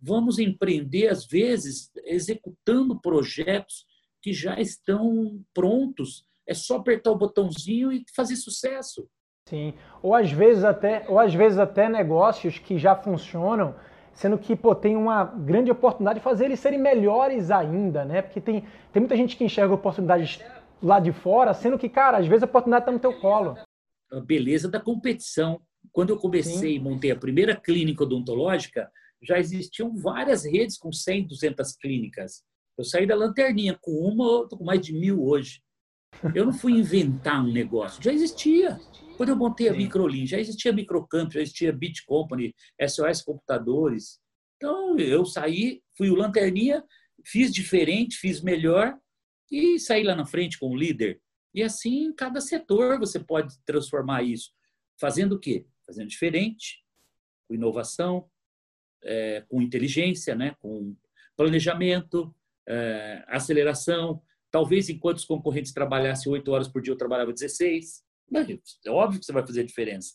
Vamos 0.00 0.38
empreender, 0.38 1.08
às 1.08 1.26
vezes, 1.26 1.90
executando 2.04 3.00
projetos 3.00 3.84
que 4.22 4.32
já 4.32 4.60
estão 4.60 5.44
prontos 5.52 6.24
é 6.46 6.54
só 6.54 6.76
apertar 6.76 7.10
o 7.10 7.16
botãozinho 7.16 7.92
e 7.92 8.04
fazer 8.14 8.36
sucesso. 8.36 9.08
Sim, 9.48 9.74
ou 10.02 10.14
às 10.14 10.30
vezes 10.30 10.64
até, 10.64 11.04
ou 11.08 11.18
às 11.18 11.32
vezes 11.32 11.58
até 11.58 11.88
negócios 11.88 12.58
que 12.58 12.78
já 12.78 12.96
funcionam, 12.96 13.76
sendo 14.12 14.36
que 14.38 14.56
pô, 14.56 14.74
tem 14.74 14.96
uma 14.96 15.24
grande 15.24 15.70
oportunidade 15.70 16.18
de 16.18 16.24
fazer 16.24 16.46
eles 16.46 16.58
serem 16.58 16.80
melhores 16.80 17.50
ainda, 17.50 18.04
né? 18.04 18.22
Porque 18.22 18.40
tem, 18.40 18.64
tem 18.92 19.00
muita 19.00 19.16
gente 19.16 19.36
que 19.36 19.44
enxerga 19.44 19.74
oportunidades 19.74 20.40
lá 20.82 20.98
de 20.98 21.12
fora, 21.12 21.54
sendo 21.54 21.78
que, 21.78 21.88
cara, 21.88 22.18
às 22.18 22.26
vezes 22.26 22.42
a 22.42 22.46
oportunidade 22.46 22.82
está 22.82 22.92
no 22.92 22.98
teu 22.98 23.20
colo. 23.20 23.56
A 24.10 24.20
beleza 24.20 24.68
da 24.68 24.80
competição. 24.80 25.60
Quando 25.92 26.10
eu 26.10 26.18
comecei 26.18 26.74
e 26.74 26.80
montei 26.80 27.10
a 27.10 27.16
primeira 27.16 27.54
clínica 27.54 28.02
odontológica, 28.02 28.90
já 29.22 29.38
existiam 29.38 29.94
várias 29.94 30.44
redes 30.44 30.76
com 30.76 30.92
100, 30.92 31.28
200 31.28 31.76
clínicas. 31.76 32.42
Eu 32.76 32.84
saí 32.84 33.06
da 33.06 33.14
lanterninha 33.14 33.78
com 33.80 33.92
uma, 33.92 34.42
estou 34.42 34.58
com 34.58 34.64
mais 34.64 34.80
de 34.80 34.92
mil 34.92 35.24
hoje. 35.24 35.60
Eu 36.34 36.46
não 36.46 36.52
fui 36.52 36.72
inventar 36.72 37.44
um 37.44 37.52
negócio, 37.52 38.02
já 38.02 38.12
existia. 38.12 38.78
Quando 39.16 39.30
eu 39.30 39.36
montei 39.36 39.68
a 39.68 39.72
Microlin, 39.72 40.26
já 40.26 40.38
existia 40.38 40.72
Microcamp, 40.72 41.32
já 41.32 41.40
existia 41.40 41.72
Bit 41.72 42.04
Company, 42.04 42.54
SOS 42.86 43.22
Computadores. 43.22 44.20
Então, 44.56 44.98
eu 44.98 45.24
saí, 45.24 45.82
fui 45.96 46.10
o 46.10 46.14
lanterninha, 46.14 46.84
fiz 47.24 47.52
diferente, 47.52 48.16
fiz 48.16 48.40
melhor 48.40 48.96
e 49.50 49.78
saí 49.78 50.02
lá 50.02 50.14
na 50.14 50.26
frente 50.26 50.58
como 50.58 50.76
líder. 50.76 51.20
E 51.54 51.62
assim, 51.62 52.04
em 52.04 52.12
cada 52.12 52.40
setor 52.40 52.98
você 52.98 53.18
pode 53.18 53.54
transformar 53.64 54.22
isso. 54.22 54.50
Fazendo 55.00 55.36
o 55.36 55.38
quê? 55.38 55.66
Fazendo 55.86 56.08
diferente, 56.08 56.84
com 57.48 57.54
inovação, 57.54 58.28
é, 59.02 59.44
com 59.48 59.62
inteligência, 59.62 60.34
né? 60.34 60.54
com 60.60 60.94
planejamento, 61.36 62.34
é, 62.68 63.24
aceleração, 63.28 64.22
Talvez 64.56 64.88
enquanto 64.88 65.18
os 65.18 65.26
concorrentes 65.26 65.70
trabalhassem 65.70 66.32
oito 66.32 66.50
horas 66.50 66.66
por 66.66 66.80
dia, 66.80 66.90
eu 66.90 66.96
trabalhava 66.96 67.30
16. 67.30 68.02
É 68.86 68.90
óbvio 68.90 69.20
que 69.20 69.26
você 69.26 69.30
vai 69.30 69.46
fazer 69.46 69.60
a 69.60 69.64
diferença. 69.66 70.14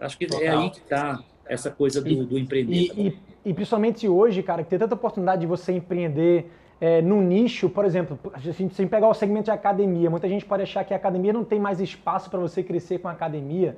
Acho 0.00 0.16
que 0.16 0.24
é 0.24 0.28
Total. 0.28 0.42
é 0.42 0.48
aí 0.48 0.70
que 0.70 0.78
está 0.78 1.22
essa 1.44 1.70
coisa 1.70 2.00
do, 2.00 2.08
e, 2.08 2.24
do 2.24 2.38
empreender. 2.38 2.72
E, 2.72 3.08
e, 3.08 3.18
e, 3.44 3.52
principalmente 3.52 4.08
hoje, 4.08 4.42
cara, 4.42 4.64
que 4.64 4.70
tem 4.70 4.78
tanta 4.78 4.94
oportunidade 4.94 5.42
de 5.42 5.46
você 5.46 5.70
empreender 5.70 6.50
é, 6.80 7.02
num 7.02 7.20
nicho, 7.20 7.68
por 7.68 7.84
exemplo, 7.84 8.18
a 8.32 8.38
gente 8.38 8.74
sem 8.74 8.88
pegar 8.88 9.06
o 9.06 9.12
segmento 9.12 9.44
de 9.44 9.50
academia, 9.50 10.08
muita 10.08 10.30
gente 10.30 10.46
pode 10.46 10.62
achar 10.62 10.82
que 10.82 10.94
a 10.94 10.96
academia 10.96 11.34
não 11.34 11.44
tem 11.44 11.60
mais 11.60 11.78
espaço 11.78 12.30
para 12.30 12.40
você 12.40 12.62
crescer 12.62 13.00
com 13.00 13.08
a 13.08 13.12
academia, 13.12 13.76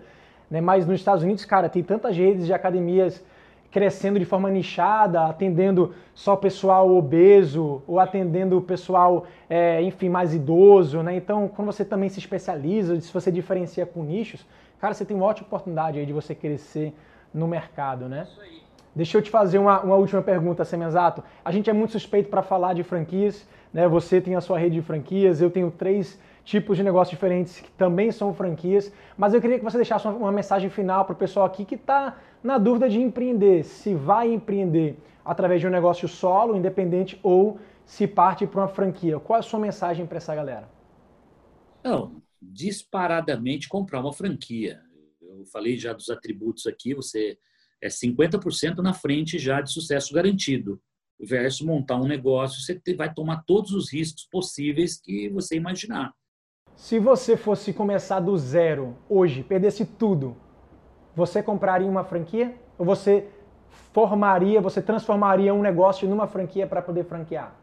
né? 0.49 0.61
mas 0.61 0.87
nos 0.87 1.01
Estados 1.01 1.25
Unidos, 1.25 1.45
cara, 1.45 1.69
tem 1.69 1.83
tantas 1.83 2.17
redes 2.17 2.47
de 2.47 2.53
academias 2.53 3.25
crescendo 3.71 4.19
de 4.19 4.25
forma 4.25 4.51
nichada, 4.51 5.27
atendendo 5.27 5.95
só 6.15 6.37
pessoal 6.37 6.95
obeso 6.95 7.83
ou 7.87 8.01
atendendo 8.01 8.59
o 8.59 8.63
pessoal, 8.63 9.27
é, 9.49 9.83
enfim, 9.83 10.09
mais 10.09 10.35
idoso, 10.35 11.03
né? 11.03 11.17
Então, 11.17 11.49
quando 11.49 11.67
você 11.67 11.85
também 11.85 12.09
se 12.09 12.19
especializa, 12.19 13.01
se 13.01 13.13
você 13.13 13.31
diferencia 13.31 13.85
com 13.85 14.03
nichos, 14.03 14.47
cara, 14.81 14.95
você 14.95 15.05
tem 15.05 15.17
uma 15.17 15.27
ótima 15.27 15.47
oportunidade 15.47 15.99
aí 15.99 16.07
de 16.07 16.13
você 16.13 16.35
crescer 16.35 16.95
no 17.33 17.47
mercado, 17.47 18.09
né? 18.09 18.27
Deixa 18.95 19.19
eu 19.19 19.23
te 19.23 19.31
fazer 19.31 19.59
uma, 19.59 19.81
uma 19.81 19.97
última 19.97 20.23
pergunta, 20.23 20.65
Semenzato. 20.65 21.23
A 21.45 21.53
gente 21.53 21.69
é 21.69 21.73
muito 21.73 21.93
suspeito 21.93 22.31
para 22.31 22.43
falar 22.43 22.73
de 22.73 22.83
franquias, 22.83 23.47
né? 23.73 23.87
Você 23.87 24.23
tem 24.23 24.35
a 24.35 24.41
sua 24.41 24.59
rede 24.59 24.77
de 24.77 24.83
franquias, 24.83 25.43
eu 25.43 25.51
tenho 25.51 25.71
três 25.71 26.19
tipos 26.47 26.77
de 26.77 26.85
negócios 26.85 27.11
diferentes 27.11 27.61
que 27.61 27.71
também 27.73 28.13
são 28.13 28.33
franquias, 28.33 28.93
mas 29.19 29.35
eu 29.35 29.41
queria 29.41 29.59
que 29.59 29.65
você 29.65 29.77
deixasse 29.77 30.07
uma, 30.07 30.17
uma 30.17 30.33
mensagem 30.33 30.71
final 30.71 31.05
para 31.05 31.13
o 31.13 31.17
pessoal 31.17 31.45
aqui 31.45 31.65
que 31.65 31.75
está 31.75 32.19
na 32.43 32.57
dúvida 32.57 32.89
de 32.89 33.01
empreender, 33.01 33.65
se 33.65 33.95
vai 33.95 34.33
empreender 34.33 34.97
através 35.25 35.61
de 35.61 35.67
um 35.67 35.71
negócio 35.71 36.07
solo, 36.07 36.57
independente, 36.57 37.19
ou 37.21 37.59
se 37.85 38.07
parte 38.07 38.47
para 38.47 38.61
uma 38.61 38.69
franquia. 38.69 39.19
Qual 39.19 39.37
é 39.37 39.41
a 39.41 39.43
sua 39.43 39.59
mensagem 39.59 40.07
para 40.07 40.19
essa 40.19 40.33
galera? 40.37 40.69
Não, 41.83 42.23
disparadamente 42.41 43.69
comprar 43.69 43.99
uma 43.99 44.13
franquia. 44.13 44.81
Eu 45.21 45.45
falei 45.47 45.77
já 45.77 45.93
dos 45.93 46.09
atributos 46.09 46.65
aqui, 46.69 46.95
você 46.95 47.37
é 47.83 47.89
50% 47.89 48.77
na 48.77 48.95
frente 48.95 49.37
já 49.37 49.61
de 49.61 49.73
sucesso 49.73 50.15
garantido. 50.15 50.81
Versus 51.19 51.67
montar 51.67 51.97
um 51.97 52.07
negócio, 52.07 52.61
você 52.61 52.95
vai 52.95 53.13
tomar 53.13 53.43
todos 53.45 53.73
os 53.73 53.93
riscos 53.93 54.29
possíveis 54.31 55.01
que 55.01 55.29
você 55.31 55.57
imaginar. 55.57 56.15
Se 56.77 56.99
você 56.99 57.37
fosse 57.37 57.73
começar 57.73 58.21
do 58.21 58.37
zero 58.37 58.97
hoje, 59.09 59.43
perdesse 59.43 59.87
tudo, 59.87 60.37
você 61.15 61.43
compraria 61.43 61.89
uma 61.89 62.05
franquia? 62.05 62.55
Ou 62.79 62.85
você 62.85 63.27
formaria, 63.93 64.61
você 64.61 64.83
transformaria 64.83 65.55
um 65.55 65.63
negócio 65.63 66.07
numa 66.07 66.27
franquia 66.27 66.67
para 66.67 66.83
poder 66.83 67.05
franquear? 67.05 67.59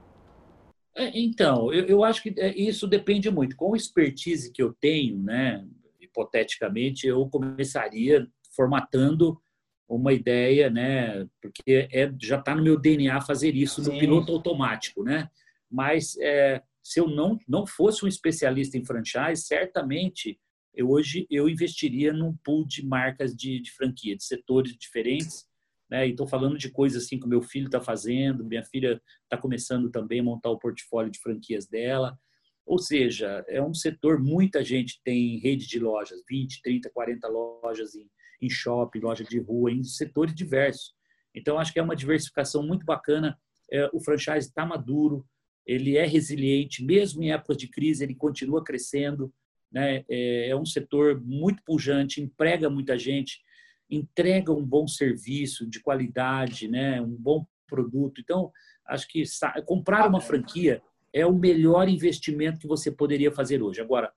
É, 0.96 1.12
então, 1.20 1.72
eu, 1.72 1.86
eu, 1.86 2.04
acho 2.04 2.24
que 2.24 2.34
é, 2.38 2.56
isso 2.56 2.88
depende 2.88 3.30
muito. 3.30 3.56
Com 3.56 3.76
a 3.76 3.78
expertise 3.78 4.52
que 4.52 4.62
eu 4.62 4.74
tenho, 4.74 5.18
né, 5.22 5.64
hipoteticamente, 6.02 7.06
eu 7.06 7.28
começaria 7.30 8.28
formatando 8.56 9.40
uma 9.88 10.12
ideia, 10.12 10.72
né, 10.72 11.28
porque 11.40 11.88
é, 11.92 12.12
já 12.20 12.40
está 12.40 12.56
no 12.56 12.64
meu 12.64 12.80
DNA 12.80 13.22
fazer 13.22 13.56
isso 13.56 13.84
Sim. 13.84 13.94
no 13.94 14.00
piloto 14.00 14.32
automático, 14.32 15.04
né? 15.04 15.30
Mas 15.70 16.16
é, 16.20 16.62
se 16.84 17.00
eu 17.00 17.08
não, 17.08 17.40
não 17.48 17.66
fosse 17.66 18.04
um 18.04 18.08
especialista 18.08 18.78
em 18.78 18.86
franchise, 18.86 19.44
certamente 19.44 20.38
eu 20.76 20.90
hoje 20.90 21.28
eu 21.30 21.48
investiria 21.48 22.12
num 22.12 22.36
pool 22.44 22.66
de 22.66 22.86
marcas 22.86 23.36
de, 23.36 23.60
de 23.62 23.72
franquia, 23.72 24.16
de 24.16 24.24
setores 24.24 24.76
diferentes. 24.76 25.46
Né? 25.90 26.08
E 26.08 26.12
estou 26.12 26.28
falando 26.28 26.58
de 26.58 26.70
coisas 26.70 27.04
assim 27.04 27.20
que 27.20 27.26
o 27.26 27.30
meu 27.30 27.42
filho 27.42 27.68
está 27.68 27.80
fazendo, 27.80 28.44
minha 28.44 28.64
filha 28.64 29.02
está 29.24 29.38
começando 29.38 29.90
também 29.92 30.20
a 30.20 30.24
montar 30.24 30.50
o 30.50 30.58
portfólio 30.58 31.12
de 31.12 31.20
franquias 31.20 31.68
dela. 31.68 32.18
Ou 32.66 32.80
seja, 32.80 33.44
é 33.48 33.62
um 33.62 33.74
setor, 33.74 34.20
muita 34.20 34.64
gente 34.64 35.00
tem 35.04 35.38
rede 35.40 35.68
de 35.68 35.80
lojas, 35.80 36.22
20, 36.28 36.62
30, 36.62 36.90
40 36.90 37.28
lojas 37.28 37.94
em, 37.94 38.10
em 38.42 38.50
shopping, 38.50 39.00
loja 39.00 39.24
de 39.24 39.40
rua, 39.40 39.72
em 39.72 39.84
setores 39.84 40.34
diversos. 40.34 40.94
Então, 41.36 41.60
acho 41.60 41.74
que 41.74 41.80
é 41.80 41.84
uma 41.84 41.96
diversificação 41.96 42.66
muito 42.66 42.86
bacana. 42.86 43.38
É, 43.72 43.90
o 43.94 44.00
franchise 44.00 44.48
está 44.48 44.66
maduro, 44.66 45.26
ele 45.66 45.98
é 45.98 46.06
resiliente, 46.06 46.84
mesmo 46.84 47.24
em 47.24 47.32
épocas 47.32 47.58
de 47.58 47.68
crise, 47.68 48.04
ele 48.04 48.16
continua 48.16 48.64
crescendo. 48.64 49.34
Né? 49.72 50.04
É, 50.10 50.50
é 50.50 50.56
um 50.56 50.66
setor 50.66 51.22
muito 51.22 51.64
pujante, 51.64 52.22
emprega 52.22 52.70
muita 52.70 52.98
gente, 52.98 53.42
entrega 53.90 54.52
um 54.52 54.64
bom 54.64 54.88
serviço 54.88 55.68
de 55.70 55.80
qualidade, 55.80 56.68
né? 56.68 57.02
um 57.02 57.16
bom 57.16 57.46
produto. 57.68 58.22
Então, 58.22 58.52
acho 58.86 59.08
que 59.08 59.24
comprar 59.66 60.08
uma 60.08 60.22
franquia 60.22 60.82
é 61.14 61.26
o 61.26 61.34
melhor 61.34 61.88
investimento 61.88 62.60
que 62.60 62.68
você 62.68 62.92
poderia 62.92 63.32
fazer 63.32 63.62
hoje. 63.62 63.82
Agora, 63.82 64.12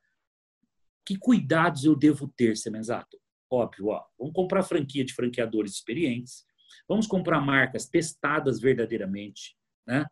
que 1.05 1.17
cuidados 1.17 1.85
eu 1.85 1.95
devo 1.95 2.27
ter, 2.27 2.57
Semenzato? 2.57 3.19
Óbvio, 3.49 3.89
ó, 3.89 4.05
vamos 4.19 4.35
comprar 4.35 4.63
franquia 4.65 5.05
de 5.05 5.15
franqueadores 5.15 5.75
experientes, 5.75 6.45
vamos 6.89 7.07
comprar 7.07 7.41
marcas 7.41 7.87
testadas 7.87 8.59
verdadeiramente, 8.59 9.57
né? 9.87 10.05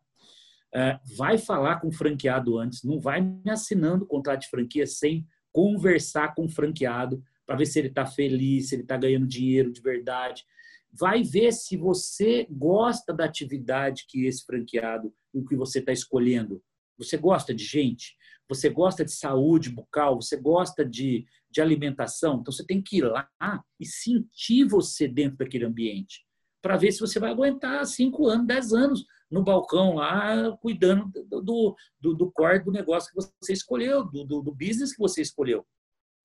É, 0.75 0.99
vai 1.15 1.37
falar 1.37 1.79
com 1.79 1.87
o 1.87 1.93
franqueado 1.93 2.57
antes, 2.57 2.83
não 2.83 2.99
vai 2.99 3.21
me 3.21 3.49
assinando 3.49 4.05
contrato 4.05 4.41
de 4.41 4.49
franquia 4.49 4.85
sem 4.85 5.25
conversar 5.49 6.35
com 6.35 6.43
o 6.43 6.49
franqueado 6.49 7.23
para 7.45 7.55
ver 7.55 7.65
se 7.65 7.79
ele 7.79 7.87
está 7.87 8.05
feliz, 8.05 8.67
se 8.67 8.75
ele 8.75 8.81
está 8.81 8.97
ganhando 8.97 9.25
dinheiro 9.25 9.71
de 9.71 9.79
verdade. 9.79 10.43
Vai 10.91 11.23
ver 11.23 11.53
se 11.53 11.77
você 11.77 12.45
gosta 12.49 13.13
da 13.13 13.23
atividade 13.23 14.05
que 14.05 14.25
esse 14.25 14.45
franqueado, 14.45 15.13
o 15.33 15.45
que 15.45 15.55
você 15.55 15.79
está 15.79 15.93
escolhendo, 15.93 16.61
você 16.97 17.15
gosta 17.15 17.53
de 17.53 17.63
gente? 17.63 18.17
Você 18.49 18.69
gosta 18.69 19.05
de 19.05 19.11
saúde 19.11 19.69
bucal? 19.69 20.21
Você 20.21 20.35
gosta 20.35 20.83
de, 20.83 21.25
de 21.49 21.61
alimentação? 21.61 22.39
Então 22.41 22.51
você 22.51 22.65
tem 22.65 22.81
que 22.81 22.97
ir 22.97 23.03
lá 23.03 23.29
e 23.79 23.85
sentir 23.85 24.65
você 24.65 25.07
dentro 25.07 25.37
daquele 25.37 25.63
ambiente 25.63 26.25
para 26.65 26.77
ver 26.77 26.91
se 26.91 26.99
você 26.99 27.19
vai 27.19 27.29
aguentar 27.29 27.85
cinco 27.85 28.25
anos, 28.27 28.47
dez 28.47 28.73
anos 28.73 29.05
no 29.29 29.43
balcão 29.43 29.93
lá, 29.93 30.57
cuidando 30.57 31.11
do, 31.27 31.75
do, 31.99 32.13
do 32.15 32.31
core 32.31 32.63
do 32.63 32.71
negócio 32.71 33.11
que 33.13 33.29
você 33.39 33.53
escolheu, 33.53 34.03
do, 34.03 34.23
do, 34.23 34.41
do 34.41 34.51
business 34.51 34.91
que 34.91 34.97
você 34.97 35.21
escolheu. 35.21 35.63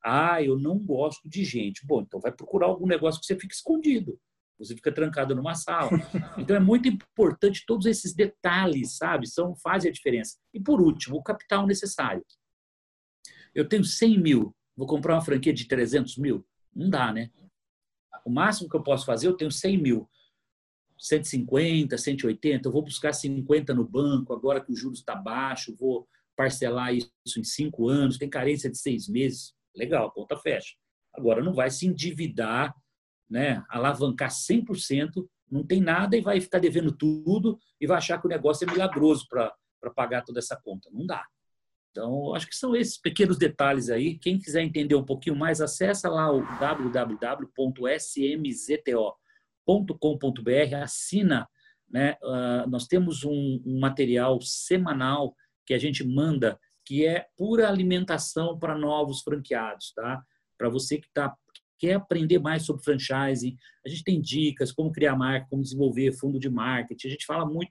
Ah, 0.02 0.42
eu 0.42 0.58
não 0.58 0.78
gosto 0.78 1.28
de 1.28 1.44
gente. 1.44 1.86
Bom, 1.86 2.00
então 2.00 2.18
vai 2.18 2.32
procurar 2.32 2.68
algum 2.68 2.86
negócio 2.86 3.20
que 3.20 3.26
você 3.26 3.36
fique 3.38 3.54
escondido 3.54 4.18
você 4.58 4.74
fica 4.74 4.92
trancado 4.92 5.34
numa 5.34 5.54
sala. 5.54 5.90
Então 6.38 6.54
é 6.54 6.60
muito 6.60 6.86
importante 6.88 7.64
todos 7.66 7.86
esses 7.86 8.14
detalhes, 8.14 8.96
sabe? 8.96 9.26
São 9.26 9.56
fazem 9.56 9.90
a 9.90 9.92
diferença. 9.92 10.36
E 10.52 10.60
por 10.60 10.80
último, 10.80 11.16
o 11.16 11.22
capital 11.22 11.66
necessário. 11.66 12.24
Eu 13.54 13.66
tenho 13.66 13.82
100 13.82 14.18
mil, 14.20 14.54
vou 14.76 14.86
comprar 14.86 15.14
uma 15.14 15.22
franquia 15.22 15.52
de 15.52 15.66
300 15.66 16.18
mil? 16.18 16.46
Não 16.74 16.90
dá, 16.90 17.10
né? 17.12 17.30
O 18.24 18.30
máximo 18.30 18.68
que 18.68 18.76
eu 18.76 18.82
posso 18.82 19.06
fazer, 19.06 19.26
eu 19.26 19.36
tenho 19.36 19.50
100 19.50 19.78
mil. 19.78 20.08
150, 21.00 21.96
180, 21.96 22.68
eu 22.68 22.72
vou 22.72 22.82
buscar 22.82 23.12
50 23.12 23.72
no 23.74 23.88
banco, 23.88 24.32
agora 24.32 24.60
que 24.60 24.70
o 24.70 24.76
juros 24.76 24.98
está 24.98 25.14
baixo, 25.14 25.74
vou 25.78 26.06
parcelar 26.36 26.94
isso 26.94 27.10
em 27.38 27.44
cinco 27.44 27.88
anos, 27.88 28.18
tem 28.18 28.28
carência 28.28 28.70
de 28.70 28.78
seis 28.78 29.08
meses. 29.08 29.54
Legal, 29.74 30.08
a 30.08 30.10
conta 30.10 30.36
fecha. 30.36 30.74
Agora, 31.14 31.42
não 31.42 31.54
vai 31.54 31.70
se 31.70 31.86
endividar 31.86 32.74
né, 33.30 33.64
alavancar 33.68 34.28
100%, 34.28 35.24
não 35.48 35.64
tem 35.64 35.80
nada 35.80 36.16
e 36.16 36.20
vai 36.20 36.40
ficar 36.40 36.58
devendo 36.58 36.90
tudo 36.90 37.58
e 37.80 37.86
vai 37.86 37.98
achar 37.98 38.20
que 38.20 38.26
o 38.26 38.30
negócio 38.30 38.68
é 38.68 38.72
milagroso 38.72 39.26
para 39.28 39.54
pagar 39.94 40.22
toda 40.22 40.40
essa 40.40 40.56
conta. 40.56 40.90
Não 40.92 41.06
dá. 41.06 41.24
Então, 41.90 42.34
acho 42.34 42.46
que 42.46 42.54
são 42.54 42.74
esses 42.74 42.98
pequenos 42.98 43.36
detalhes 43.36 43.88
aí. 43.88 44.18
Quem 44.18 44.38
quiser 44.38 44.62
entender 44.62 44.94
um 44.94 45.04
pouquinho 45.04 45.36
mais, 45.36 45.60
acessa 45.60 46.08
lá 46.08 46.30
o 46.30 46.42
www.smzto.com.br, 49.70 50.74
assina. 50.82 51.48
Né? 51.88 52.16
Uh, 52.22 52.68
nós 52.68 52.86
temos 52.86 53.24
um, 53.24 53.62
um 53.64 53.78
material 53.80 54.40
semanal 54.40 55.34
que 55.66 55.74
a 55.74 55.78
gente 55.78 56.04
manda, 56.04 56.58
que 56.84 57.06
é 57.06 57.26
pura 57.36 57.68
alimentação 57.68 58.58
para 58.58 58.76
novos 58.76 59.22
franqueados, 59.22 59.92
tá? 59.94 60.22
Para 60.58 60.68
você 60.68 60.98
que 60.98 61.06
está 61.06 61.34
quer 61.78 61.94
aprender 61.94 62.38
mais 62.38 62.66
sobre 62.66 62.84
franchising, 62.84 63.56
a 63.86 63.88
gente 63.88 64.04
tem 64.04 64.20
dicas 64.20 64.70
como 64.70 64.92
criar 64.92 65.16
marca, 65.16 65.46
como 65.48 65.62
desenvolver 65.62 66.12
fundo 66.12 66.38
de 66.38 66.50
marketing. 66.50 67.08
A 67.08 67.10
gente 67.10 67.24
fala 67.24 67.46
muito, 67.46 67.70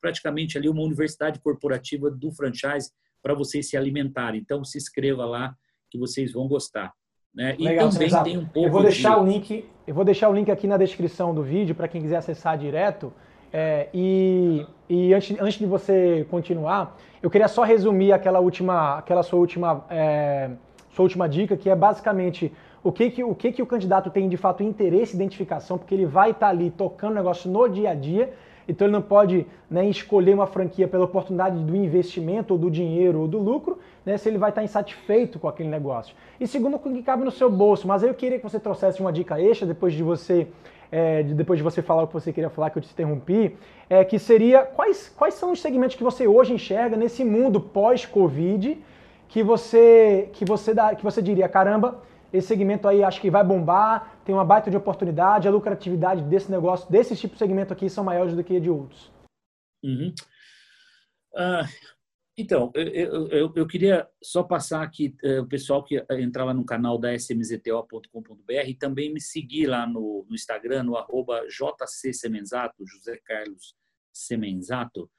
praticamente 0.00 0.58
ali 0.58 0.68
uma 0.68 0.82
universidade 0.82 1.38
corporativa 1.38 2.10
do 2.10 2.32
franchise 2.32 2.90
para 3.22 3.34
vocês 3.34 3.68
se 3.68 3.76
alimentarem. 3.76 4.40
Então 4.40 4.64
se 4.64 4.76
inscreva 4.76 5.24
lá 5.24 5.56
que 5.88 5.96
vocês 5.96 6.32
vão 6.32 6.48
gostar. 6.48 6.92
Né? 7.34 7.54
E 7.58 7.64
Legal, 7.64 7.90
também 7.90 8.10
tem 8.24 8.38
um 8.38 8.44
pouco. 8.44 8.68
Eu 8.68 8.72
vou 8.72 8.82
deixar 8.82 9.14
de... 9.14 9.20
o 9.20 9.24
link. 9.24 9.64
Eu 9.86 9.94
vou 9.94 10.04
deixar 10.04 10.28
o 10.28 10.34
link 10.34 10.50
aqui 10.50 10.66
na 10.66 10.76
descrição 10.76 11.34
do 11.34 11.42
vídeo 11.42 11.74
para 11.74 11.88
quem 11.88 12.02
quiser 12.02 12.16
acessar 12.16 12.58
direto. 12.58 13.12
É, 13.52 13.88
e, 13.94 14.66
e 14.88 15.14
antes, 15.14 15.40
antes 15.40 15.58
de 15.58 15.66
você 15.66 16.26
continuar, 16.30 16.96
eu 17.22 17.30
queria 17.30 17.48
só 17.48 17.62
resumir 17.62 18.12
aquela 18.12 18.40
última, 18.40 18.98
aquela 18.98 19.22
sua 19.22 19.38
última, 19.38 19.84
é, 19.88 20.50
sua 20.90 21.04
última 21.04 21.28
dica, 21.28 21.56
que 21.56 21.70
é 21.70 21.74
basicamente 21.74 22.52
o 22.82 22.92
que 22.92 23.10
que 23.10 23.24
o, 23.24 23.34
que 23.34 23.52
que 23.52 23.62
o 23.62 23.66
candidato 23.66 24.10
tem 24.10 24.28
de 24.28 24.36
fato 24.36 24.62
interesse, 24.62 25.14
identificação, 25.14 25.78
porque 25.78 25.94
ele 25.94 26.06
vai 26.06 26.30
estar 26.30 26.46
tá 26.46 26.52
ali 26.52 26.70
tocando 26.70 27.12
o 27.12 27.14
negócio 27.14 27.50
no 27.50 27.68
dia 27.68 27.90
a 27.90 27.94
dia, 27.94 28.32
então 28.68 28.86
ele 28.86 28.92
não 28.92 29.02
pode 29.02 29.46
né, 29.70 29.88
escolher 29.88 30.34
uma 30.34 30.46
franquia 30.46 30.86
pela 30.86 31.04
oportunidade 31.04 31.58
do 31.58 31.74
investimento, 31.74 32.52
ou 32.52 32.58
do 32.58 32.70
dinheiro, 32.70 33.20
ou 33.20 33.26
do 33.26 33.38
lucro, 33.38 33.78
né, 34.04 34.18
se 34.18 34.28
ele 34.28 34.38
vai 34.38 34.50
estar 34.50 34.62
insatisfeito 34.62 35.38
com 35.38 35.48
aquele 35.48 35.68
negócio. 35.68 36.14
E 36.38 36.46
segundo, 36.46 36.76
o 36.76 36.78
que 36.78 37.02
cabe 37.02 37.24
no 37.24 37.30
seu 37.30 37.50
bolso. 37.50 37.88
Mas 37.88 38.02
eu 38.02 38.12
queria 38.12 38.38
que 38.38 38.44
você 38.44 38.60
trouxesse 38.60 39.00
uma 39.00 39.12
dica 39.12 39.40
extra 39.40 39.66
depois 39.66 39.94
de 39.94 40.02
você 40.02 40.46
é, 40.90 41.22
de, 41.22 41.34
depois 41.34 41.58
de 41.58 41.62
você 41.62 41.82
falar 41.82 42.02
o 42.04 42.06
que 42.06 42.14
você 42.14 42.32
queria 42.32 42.50
falar, 42.50 42.70
que 42.70 42.78
eu 42.78 42.82
te 42.82 42.90
interrompi, 42.90 43.56
é, 43.90 44.04
que 44.04 44.18
seria 44.18 44.62
quais, 44.62 45.12
quais 45.16 45.34
são 45.34 45.52
os 45.52 45.60
segmentos 45.60 45.96
que 45.96 46.02
você 46.02 46.26
hoje 46.26 46.54
enxerga 46.54 46.96
nesse 46.96 47.24
mundo 47.24 47.60
pós-Covid 47.60 48.78
que 49.28 49.42
você, 49.42 50.30
que, 50.32 50.44
você 50.44 50.72
dá, 50.72 50.94
que 50.94 51.04
você 51.04 51.20
diria, 51.20 51.48
caramba, 51.48 51.98
esse 52.32 52.48
segmento 52.48 52.86
aí 52.86 53.02
acho 53.02 53.20
que 53.20 53.30
vai 53.30 53.42
bombar, 53.42 54.20
tem 54.24 54.34
uma 54.34 54.44
baita 54.44 54.70
de 54.70 54.76
oportunidade, 54.76 55.48
a 55.48 55.50
lucratividade 55.50 56.22
desse 56.22 56.50
negócio, 56.50 56.90
desse 56.90 57.16
tipo 57.16 57.34
de 57.34 57.38
segmento 57.38 57.72
aqui 57.72 57.88
são 57.88 58.04
maiores 58.04 58.34
do 58.34 58.44
que 58.44 58.60
de 58.60 58.70
outros. 58.70 59.10
Uhum. 59.82 60.12
Ah, 61.34 61.66
então, 62.36 62.70
eu, 62.72 63.28
eu, 63.28 63.52
eu, 63.56 63.66
queria 63.66 64.08
só 64.22 64.44
passar 64.44 64.82
aqui 64.82 65.16
uh, 65.24 65.42
o 65.42 65.48
pessoal 65.48 65.82
que 65.82 66.04
entrar 66.10 66.44
lá 66.44 66.54
no 66.54 66.64
canal 66.64 66.96
da 66.96 67.12
smzto.com.br 67.14 68.52
e 68.68 68.74
também 68.74 69.12
me 69.12 69.20
seguir 69.20 69.66
lá 69.66 69.84
no, 69.86 70.24
no 70.28 70.36
Instagram, 70.36 70.84
no 70.84 70.96
arroba 70.96 71.44
jcsemenzato, 71.48 72.86
José 72.86 73.18
Carlos 73.24 73.74
Semenzato, 74.12 75.10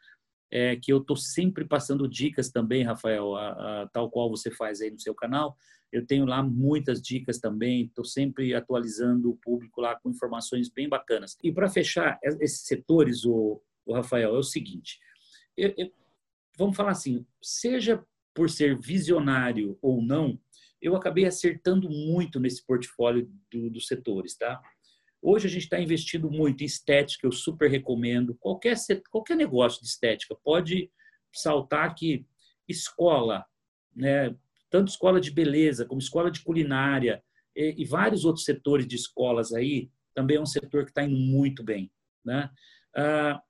é, 0.50 0.78
que 0.78 0.93
eu 0.93 1.00
estou 1.00 1.17
sempre 1.17 1.65
passando 1.65 2.08
dicas 2.08 2.52
também, 2.52 2.84
Rafael, 2.84 3.36
a, 3.36 3.82
a, 3.82 3.88
tal 3.89 4.10
qual 4.10 4.30
você 4.30 4.50
faz 4.50 4.80
aí 4.80 4.89
no 4.89 5.00
seu 5.00 5.13
canal. 5.13 5.58
Eu 5.91 6.06
tenho 6.06 6.25
lá 6.25 6.43
muitas 6.43 7.02
dicas 7.02 7.39
também, 7.39 7.86
estou 7.86 8.06
sempre 8.06 8.54
atualizando 8.54 9.32
o 9.32 9.38
público 9.38 9.82
lá 9.82 9.95
com 9.99 10.10
informações 10.10 10.69
bem 10.69 10.88
bacanas. 10.88 11.38
E 11.43 11.52
para 11.52 11.69
fechar 11.69 12.19
esses 12.23 12.62
setores, 12.62 13.25
o, 13.25 13.62
o, 13.86 13.93
Rafael, 13.93 14.36
é 14.36 14.38
o 14.38 14.43
seguinte: 14.43 14.99
eu, 15.58 15.73
eu, 15.78 15.91
vamos 16.58 16.78
falar 16.78 16.91
assim, 16.91 17.25
seja 17.41 18.04
por 18.34 18.49
ser 18.49 18.78
visionário 18.78 19.78
ou 19.82 20.02
não, 20.02 20.39
eu 20.82 20.95
acabei 20.95 21.25
acertando 21.25 21.89
muito 21.89 22.39
nesse 22.39 22.65
portfólio 22.65 23.30
do, 23.52 23.69
dos 23.69 23.88
setores, 23.88 24.38
tá? 24.38 24.62
Hoje 25.21 25.47
a 25.47 25.49
gente 25.49 25.63
está 25.63 25.80
investindo 25.80 26.32
muito 26.32 26.62
em 26.62 26.65
estética, 26.65 27.28
eu 27.28 27.32
super 27.32 27.69
recomendo. 27.69 28.36
Qualquer, 28.36 28.75
qualquer 29.10 29.36
negócio 29.36 29.82
de 29.82 29.88
estética 29.88 30.36
pode 30.43 30.89
saltar 31.34 31.93
que 31.93 32.25
escola, 32.67 33.45
né? 33.93 34.36
Tanto 34.70 34.90
escola 34.90 35.20
de 35.20 35.32
beleza 35.32 35.86
como 35.86 36.00
escola 36.00 36.30
de 36.30 36.42
culinária 36.42 37.24
e, 37.56 37.76
e 37.78 37.86
vários 37.86 38.26
outros 38.26 38.46
setores 38.46 38.88
de 38.88 38.96
escolas 38.96 39.54
aí, 39.54 39.90
também 40.14 40.38
é 40.38 40.42
um 40.42 40.46
setor 40.46 40.84
que 40.86 40.92
está 40.92 41.04
indo 41.04 41.18
muito 41.18 41.64
bem. 41.64 41.92
Né? 42.24 42.50
Ah, 42.96 43.42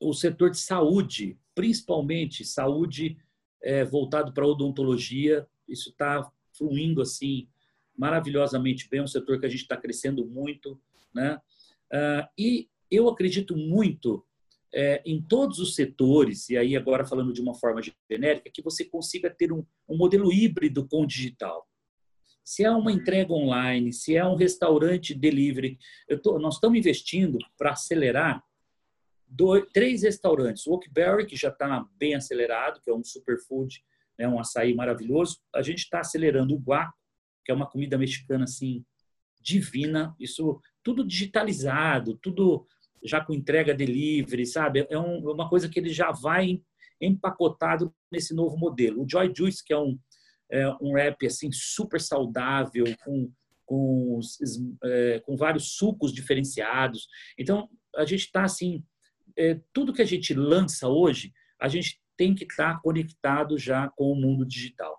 o 0.00 0.12
setor 0.12 0.50
de 0.50 0.58
saúde, 0.58 1.38
principalmente 1.54 2.44
saúde 2.44 3.18
é, 3.62 3.84
voltado 3.84 4.32
para 4.32 4.46
odontologia, 4.46 5.46
isso 5.68 5.90
está 5.90 6.30
fluindo 6.56 7.02
assim 7.02 7.48
maravilhosamente 7.96 8.88
bem, 8.88 9.00
é 9.00 9.02
um 9.02 9.06
setor 9.06 9.38
que 9.38 9.44
a 9.44 9.48
gente 9.48 9.60
está 9.60 9.76
crescendo 9.76 10.24
muito, 10.26 10.80
né? 11.14 11.38
Ah, 11.92 12.30
e 12.38 12.68
eu 12.90 13.08
acredito 13.08 13.56
muito 13.56 14.24
é, 14.72 15.02
em 15.04 15.20
todos 15.20 15.58
os 15.58 15.74
setores, 15.74 16.48
e 16.48 16.56
aí 16.56 16.76
agora 16.76 17.04
falando 17.04 17.32
de 17.32 17.40
uma 17.40 17.54
forma 17.54 17.80
genérica, 18.08 18.50
que 18.52 18.62
você 18.62 18.84
consiga 18.84 19.28
ter 19.28 19.52
um, 19.52 19.64
um 19.88 19.96
modelo 19.96 20.32
híbrido 20.32 20.86
com 20.86 21.02
o 21.02 21.06
digital. 21.06 21.68
Se 22.44 22.64
é 22.64 22.70
uma 22.70 22.92
entrega 22.92 23.32
online, 23.32 23.92
se 23.92 24.16
é 24.16 24.24
um 24.24 24.34
restaurante 24.34 25.14
delivery, 25.14 25.78
tô, 26.22 26.38
nós 26.38 26.54
estamos 26.54 26.78
investindo 26.78 27.38
para 27.56 27.72
acelerar 27.72 28.42
dois, 29.26 29.64
três 29.72 30.02
restaurantes. 30.02 30.66
O 30.66 30.72
Oakberry, 30.72 31.26
que 31.26 31.36
já 31.36 31.48
está 31.48 31.86
bem 31.96 32.14
acelerado, 32.14 32.80
que 32.82 32.90
é 32.90 32.94
um 32.94 33.04
superfood 33.04 33.82
né, 34.20 34.28
um 34.28 34.38
açaí 34.38 34.74
maravilhoso. 34.74 35.38
A 35.54 35.62
gente 35.62 35.78
está 35.78 36.00
acelerando 36.00 36.54
o 36.54 36.58
guaco, 36.58 36.94
que 37.42 37.50
é 37.50 37.54
uma 37.54 37.66
comida 37.66 37.96
mexicana 37.96 38.44
assim 38.44 38.84
divina. 39.40 40.14
Isso 40.20 40.60
tudo 40.82 41.06
digitalizado, 41.06 42.18
tudo 42.18 42.66
já 43.04 43.24
com 43.24 43.32
entrega 43.32 43.74
delivery, 43.74 44.46
sabe? 44.46 44.86
É 44.90 44.98
um, 44.98 45.30
uma 45.30 45.48
coisa 45.48 45.68
que 45.68 45.78
ele 45.78 45.90
já 45.90 46.10
vai 46.10 46.60
empacotado 47.00 47.94
nesse 48.12 48.34
novo 48.34 48.56
modelo. 48.56 49.02
O 49.02 49.08
Joy 49.08 49.32
Juice, 49.34 49.64
que 49.64 49.72
é 49.72 49.78
um, 49.78 49.98
é 50.50 50.68
um 50.80 50.94
rap 50.94 51.26
assim 51.26 51.50
super 51.52 52.00
saudável, 52.00 52.84
com, 53.04 53.32
com, 53.64 54.20
é, 54.84 55.20
com 55.20 55.36
vários 55.36 55.76
sucos 55.76 56.12
diferenciados. 56.12 57.06
Então, 57.38 57.68
a 57.96 58.04
gente 58.04 58.26
está 58.26 58.44
assim, 58.44 58.84
é, 59.36 59.58
tudo 59.72 59.92
que 59.92 60.02
a 60.02 60.06
gente 60.06 60.34
lança 60.34 60.88
hoje, 60.88 61.32
a 61.60 61.68
gente 61.68 62.00
tem 62.16 62.34
que 62.34 62.44
estar 62.44 62.74
tá 62.74 62.80
conectado 62.80 63.56
já 63.56 63.88
com 63.96 64.12
o 64.12 64.14
mundo 64.14 64.44
digital. 64.44 64.98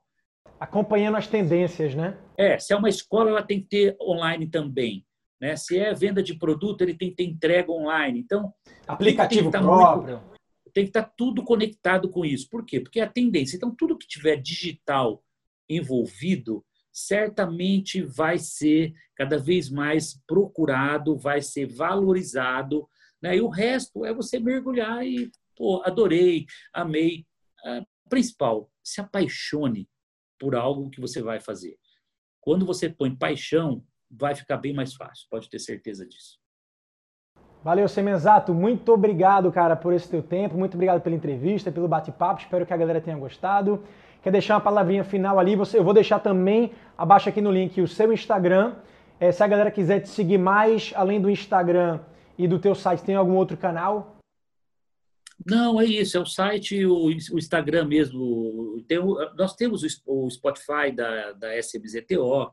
Acompanhando 0.59 1.17
as 1.17 1.27
tendências, 1.27 1.95
né? 1.95 2.17
É, 2.37 2.57
se 2.57 2.73
é 2.73 2.75
uma 2.75 2.89
escola, 2.89 3.29
ela 3.29 3.43
tem 3.43 3.61
que 3.61 3.67
ter 3.67 3.97
online 4.01 4.47
também. 4.47 5.05
Né? 5.41 5.55
Se 5.55 5.79
é 5.79 5.91
venda 5.93 6.21
de 6.21 6.35
produto, 6.35 6.83
ele 6.83 6.93
tem 6.93 7.09
que 7.09 7.15
ter 7.15 7.23
entrega 7.23 7.71
online. 7.71 8.19
Então, 8.19 8.53
aplicativo 8.87 9.49
tem 9.49 9.59
próprio. 9.59 10.19
Muito, 10.19 10.39
tem 10.71 10.83
que 10.85 10.91
estar 10.91 11.03
tá 11.03 11.13
tudo 11.17 11.43
conectado 11.43 12.09
com 12.09 12.23
isso. 12.23 12.47
Por 12.47 12.63
quê? 12.63 12.79
Porque 12.79 12.99
é 12.99 13.03
a 13.03 13.09
tendência. 13.09 13.57
Então, 13.57 13.73
tudo 13.75 13.97
que 13.97 14.07
tiver 14.07 14.37
digital 14.37 15.23
envolvido, 15.67 16.63
certamente 16.93 18.03
vai 18.03 18.37
ser 18.37 18.93
cada 19.15 19.37
vez 19.37 19.69
mais 19.69 20.21
procurado, 20.27 21.17
vai 21.17 21.41
ser 21.41 21.65
valorizado. 21.65 22.87
Né? 23.21 23.37
E 23.37 23.41
o 23.41 23.49
resto 23.49 24.05
é 24.05 24.13
você 24.13 24.39
mergulhar 24.39 25.05
e, 25.05 25.31
pô, 25.57 25.81
adorei, 25.83 26.45
amei. 26.71 27.25
A 27.63 27.83
principal, 28.09 28.69
se 28.83 28.99
apaixone 28.99 29.87
por 30.39 30.55
algo 30.55 30.89
que 30.89 30.99
você 30.99 31.21
vai 31.21 31.39
fazer. 31.39 31.77
Quando 32.39 32.65
você 32.65 32.89
põe 32.89 33.15
paixão, 33.15 33.85
vai 34.11 34.35
ficar 34.35 34.57
bem 34.57 34.73
mais 34.73 34.93
fácil, 34.93 35.27
pode 35.29 35.49
ter 35.49 35.59
certeza 35.59 36.05
disso. 36.05 36.39
Valeu, 37.63 37.87
Semenzato. 37.87 38.53
Muito 38.55 38.91
obrigado, 38.91 39.51
cara, 39.51 39.75
por 39.75 39.93
esse 39.93 40.09
teu 40.09 40.23
tempo. 40.23 40.57
Muito 40.57 40.73
obrigado 40.73 40.99
pela 40.99 41.15
entrevista, 41.15 41.71
pelo 41.71 41.87
bate-papo. 41.87 42.41
Espero 42.41 42.65
que 42.65 42.73
a 42.73 42.77
galera 42.77 42.99
tenha 42.99 43.15
gostado. 43.15 43.83
Quer 44.23 44.31
deixar 44.31 44.55
uma 44.55 44.61
palavrinha 44.61 45.03
final 45.03 45.37
ali? 45.37 45.55
Você, 45.55 45.77
eu 45.77 45.83
vou 45.83 45.93
deixar 45.93 46.19
também 46.19 46.71
abaixo 46.97 47.29
aqui 47.29 47.39
no 47.39 47.51
link 47.51 47.79
o 47.79 47.87
seu 47.87 48.11
Instagram. 48.11 48.75
É, 49.19 49.31
se 49.31 49.43
a 49.43 49.47
galera 49.47 49.69
quiser 49.69 49.99
te 49.99 50.09
seguir 50.09 50.39
mais, 50.39 50.91
além 50.95 51.21
do 51.21 51.29
Instagram 51.29 51.99
e 52.35 52.47
do 52.47 52.57
teu 52.57 52.73
site, 52.73 53.03
tem 53.03 53.13
algum 53.13 53.35
outro 53.35 53.55
canal? 53.55 54.17
Não, 55.45 55.79
é 55.79 55.85
isso, 55.85 56.17
é 56.17 56.19
o 56.19 56.25
site, 56.25 56.83
o, 56.85 57.05
o 57.05 57.37
Instagram 57.37 57.85
mesmo. 57.85 58.83
Tem, 58.87 58.99
nós 59.35 59.55
temos 59.55 59.83
o 60.05 60.29
Spotify 60.29 60.91
da, 60.95 61.33
da 61.33 61.57
SMZTO, 61.59 62.51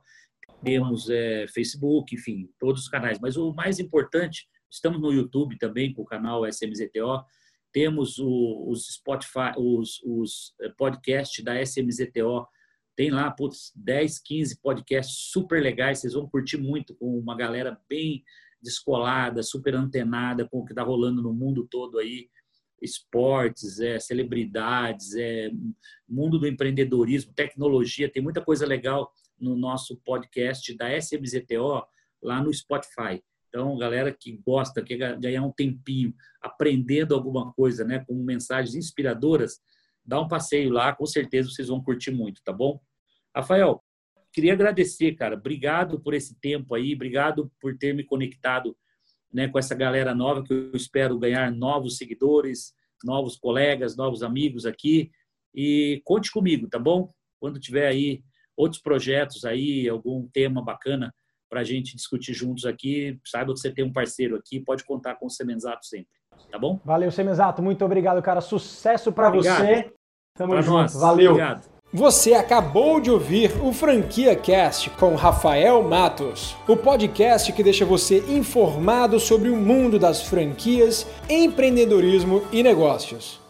temos 0.62 1.08
é, 1.08 1.46
Facebook, 1.48 2.14
enfim, 2.14 2.48
todos 2.58 2.82
os 2.82 2.88
canais. 2.88 3.18
Mas 3.20 3.36
o 3.36 3.52
mais 3.52 3.78
importante 3.78 4.48
Estamos 4.70 5.00
no 5.00 5.12
YouTube 5.12 5.58
também 5.58 5.92
com 5.92 6.02
o 6.02 6.06
canal 6.06 6.46
SMZTO. 6.46 7.24
Temos 7.72 8.18
o, 8.18 8.66
os 8.68 8.86
Spotify, 8.86 9.52
os, 9.56 10.00
os 10.04 10.54
eh, 10.60 10.70
podcasts 10.76 11.42
da 11.42 11.60
SMZTO. 11.60 12.46
Tem 12.94 13.10
lá, 13.10 13.30
putz, 13.30 13.72
10, 13.76 14.18
15 14.20 14.60
podcasts 14.60 15.16
super 15.30 15.62
legais. 15.62 16.00
Vocês 16.00 16.12
vão 16.12 16.28
curtir 16.28 16.58
muito 16.58 16.94
com 16.96 17.18
uma 17.18 17.36
galera 17.36 17.80
bem 17.88 18.24
descolada, 18.60 19.42
super 19.42 19.74
antenada 19.74 20.46
com 20.48 20.58
o 20.58 20.64
que 20.64 20.72
está 20.72 20.82
rolando 20.82 21.22
no 21.22 21.32
mundo 21.32 21.66
todo 21.70 21.98
aí. 21.98 22.28
Esportes, 22.80 23.80
é, 23.80 23.98
celebridades, 23.98 25.14
é, 25.14 25.50
mundo 26.08 26.38
do 26.38 26.46
empreendedorismo, 26.46 27.32
tecnologia. 27.32 28.10
Tem 28.10 28.22
muita 28.22 28.40
coisa 28.40 28.66
legal 28.66 29.12
no 29.40 29.56
nosso 29.56 29.96
podcast 30.04 30.74
da 30.76 30.96
SMZTO 30.96 31.82
lá 32.22 32.42
no 32.42 32.52
Spotify. 32.52 33.22
Então, 33.48 33.76
galera 33.78 34.12
que 34.12 34.36
gosta, 34.44 34.82
quer 34.82 35.18
ganhar 35.18 35.42
um 35.42 35.52
tempinho 35.52 36.14
aprendendo 36.40 37.14
alguma 37.14 37.52
coisa, 37.52 37.84
né, 37.84 38.04
com 38.06 38.14
mensagens 38.14 38.74
inspiradoras, 38.74 39.58
dá 40.04 40.20
um 40.20 40.28
passeio 40.28 40.70
lá, 40.70 40.94
com 40.94 41.06
certeza 41.06 41.50
vocês 41.50 41.68
vão 41.68 41.82
curtir 41.82 42.10
muito, 42.10 42.42
tá 42.44 42.52
bom? 42.52 42.80
Rafael, 43.34 43.82
queria 44.32 44.52
agradecer, 44.52 45.14
cara. 45.14 45.34
Obrigado 45.36 46.00
por 46.00 46.14
esse 46.14 46.38
tempo 46.38 46.74
aí, 46.74 46.94
obrigado 46.94 47.50
por 47.60 47.76
ter 47.76 47.94
me 47.94 48.04
conectado, 48.04 48.76
né, 49.32 49.48
com 49.48 49.58
essa 49.58 49.74
galera 49.74 50.14
nova 50.14 50.42
que 50.42 50.52
eu 50.52 50.72
espero 50.74 51.18
ganhar 51.18 51.50
novos 51.50 51.96
seguidores, 51.96 52.74
novos 53.04 53.36
colegas, 53.36 53.96
novos 53.96 54.22
amigos 54.22 54.66
aqui. 54.66 55.10
E 55.54 56.02
conte 56.04 56.30
comigo, 56.30 56.68
tá 56.68 56.78
bom? 56.78 57.12
Quando 57.40 57.60
tiver 57.60 57.86
aí 57.86 58.22
outros 58.58 58.82
projetos 58.82 59.44
aí, 59.44 59.88
algum 59.88 60.26
tema 60.32 60.62
bacana, 60.62 61.14
para 61.48 61.60
a 61.60 61.64
gente 61.64 61.96
discutir 61.96 62.34
juntos 62.34 62.66
aqui. 62.66 63.18
Saiba 63.24 63.54
que 63.54 63.60
você 63.60 63.70
tem 63.70 63.84
um 63.84 63.92
parceiro 63.92 64.36
aqui, 64.36 64.60
pode 64.60 64.84
contar 64.84 65.14
com 65.14 65.26
o 65.26 65.30
Semenzato 65.30 65.86
sempre. 65.86 66.08
Tá 66.50 66.58
bom? 66.58 66.80
Valeu, 66.84 67.10
Semenzato. 67.10 67.62
Muito 67.62 67.84
obrigado, 67.84 68.20
cara. 68.20 68.40
Sucesso 68.40 69.12
para 69.12 69.30
você. 69.30 69.90
Tamo 70.34 70.52
pra 70.52 70.60
junto. 70.60 70.74
Nós. 70.74 70.94
Valeu. 70.94 71.32
Obrigado. 71.32 71.78
Você 71.90 72.34
acabou 72.34 73.00
de 73.00 73.10
ouvir 73.10 73.50
o 73.62 73.72
Franquia 73.72 74.36
Cast 74.36 74.90
com 74.90 75.14
Rafael 75.14 75.82
Matos, 75.82 76.54
o 76.68 76.76
podcast 76.76 77.50
que 77.50 77.62
deixa 77.62 77.86
você 77.86 78.18
informado 78.28 79.18
sobre 79.18 79.48
o 79.48 79.56
mundo 79.56 79.98
das 79.98 80.22
franquias, 80.22 81.06
empreendedorismo 81.30 82.42
e 82.52 82.62
negócios. 82.62 83.40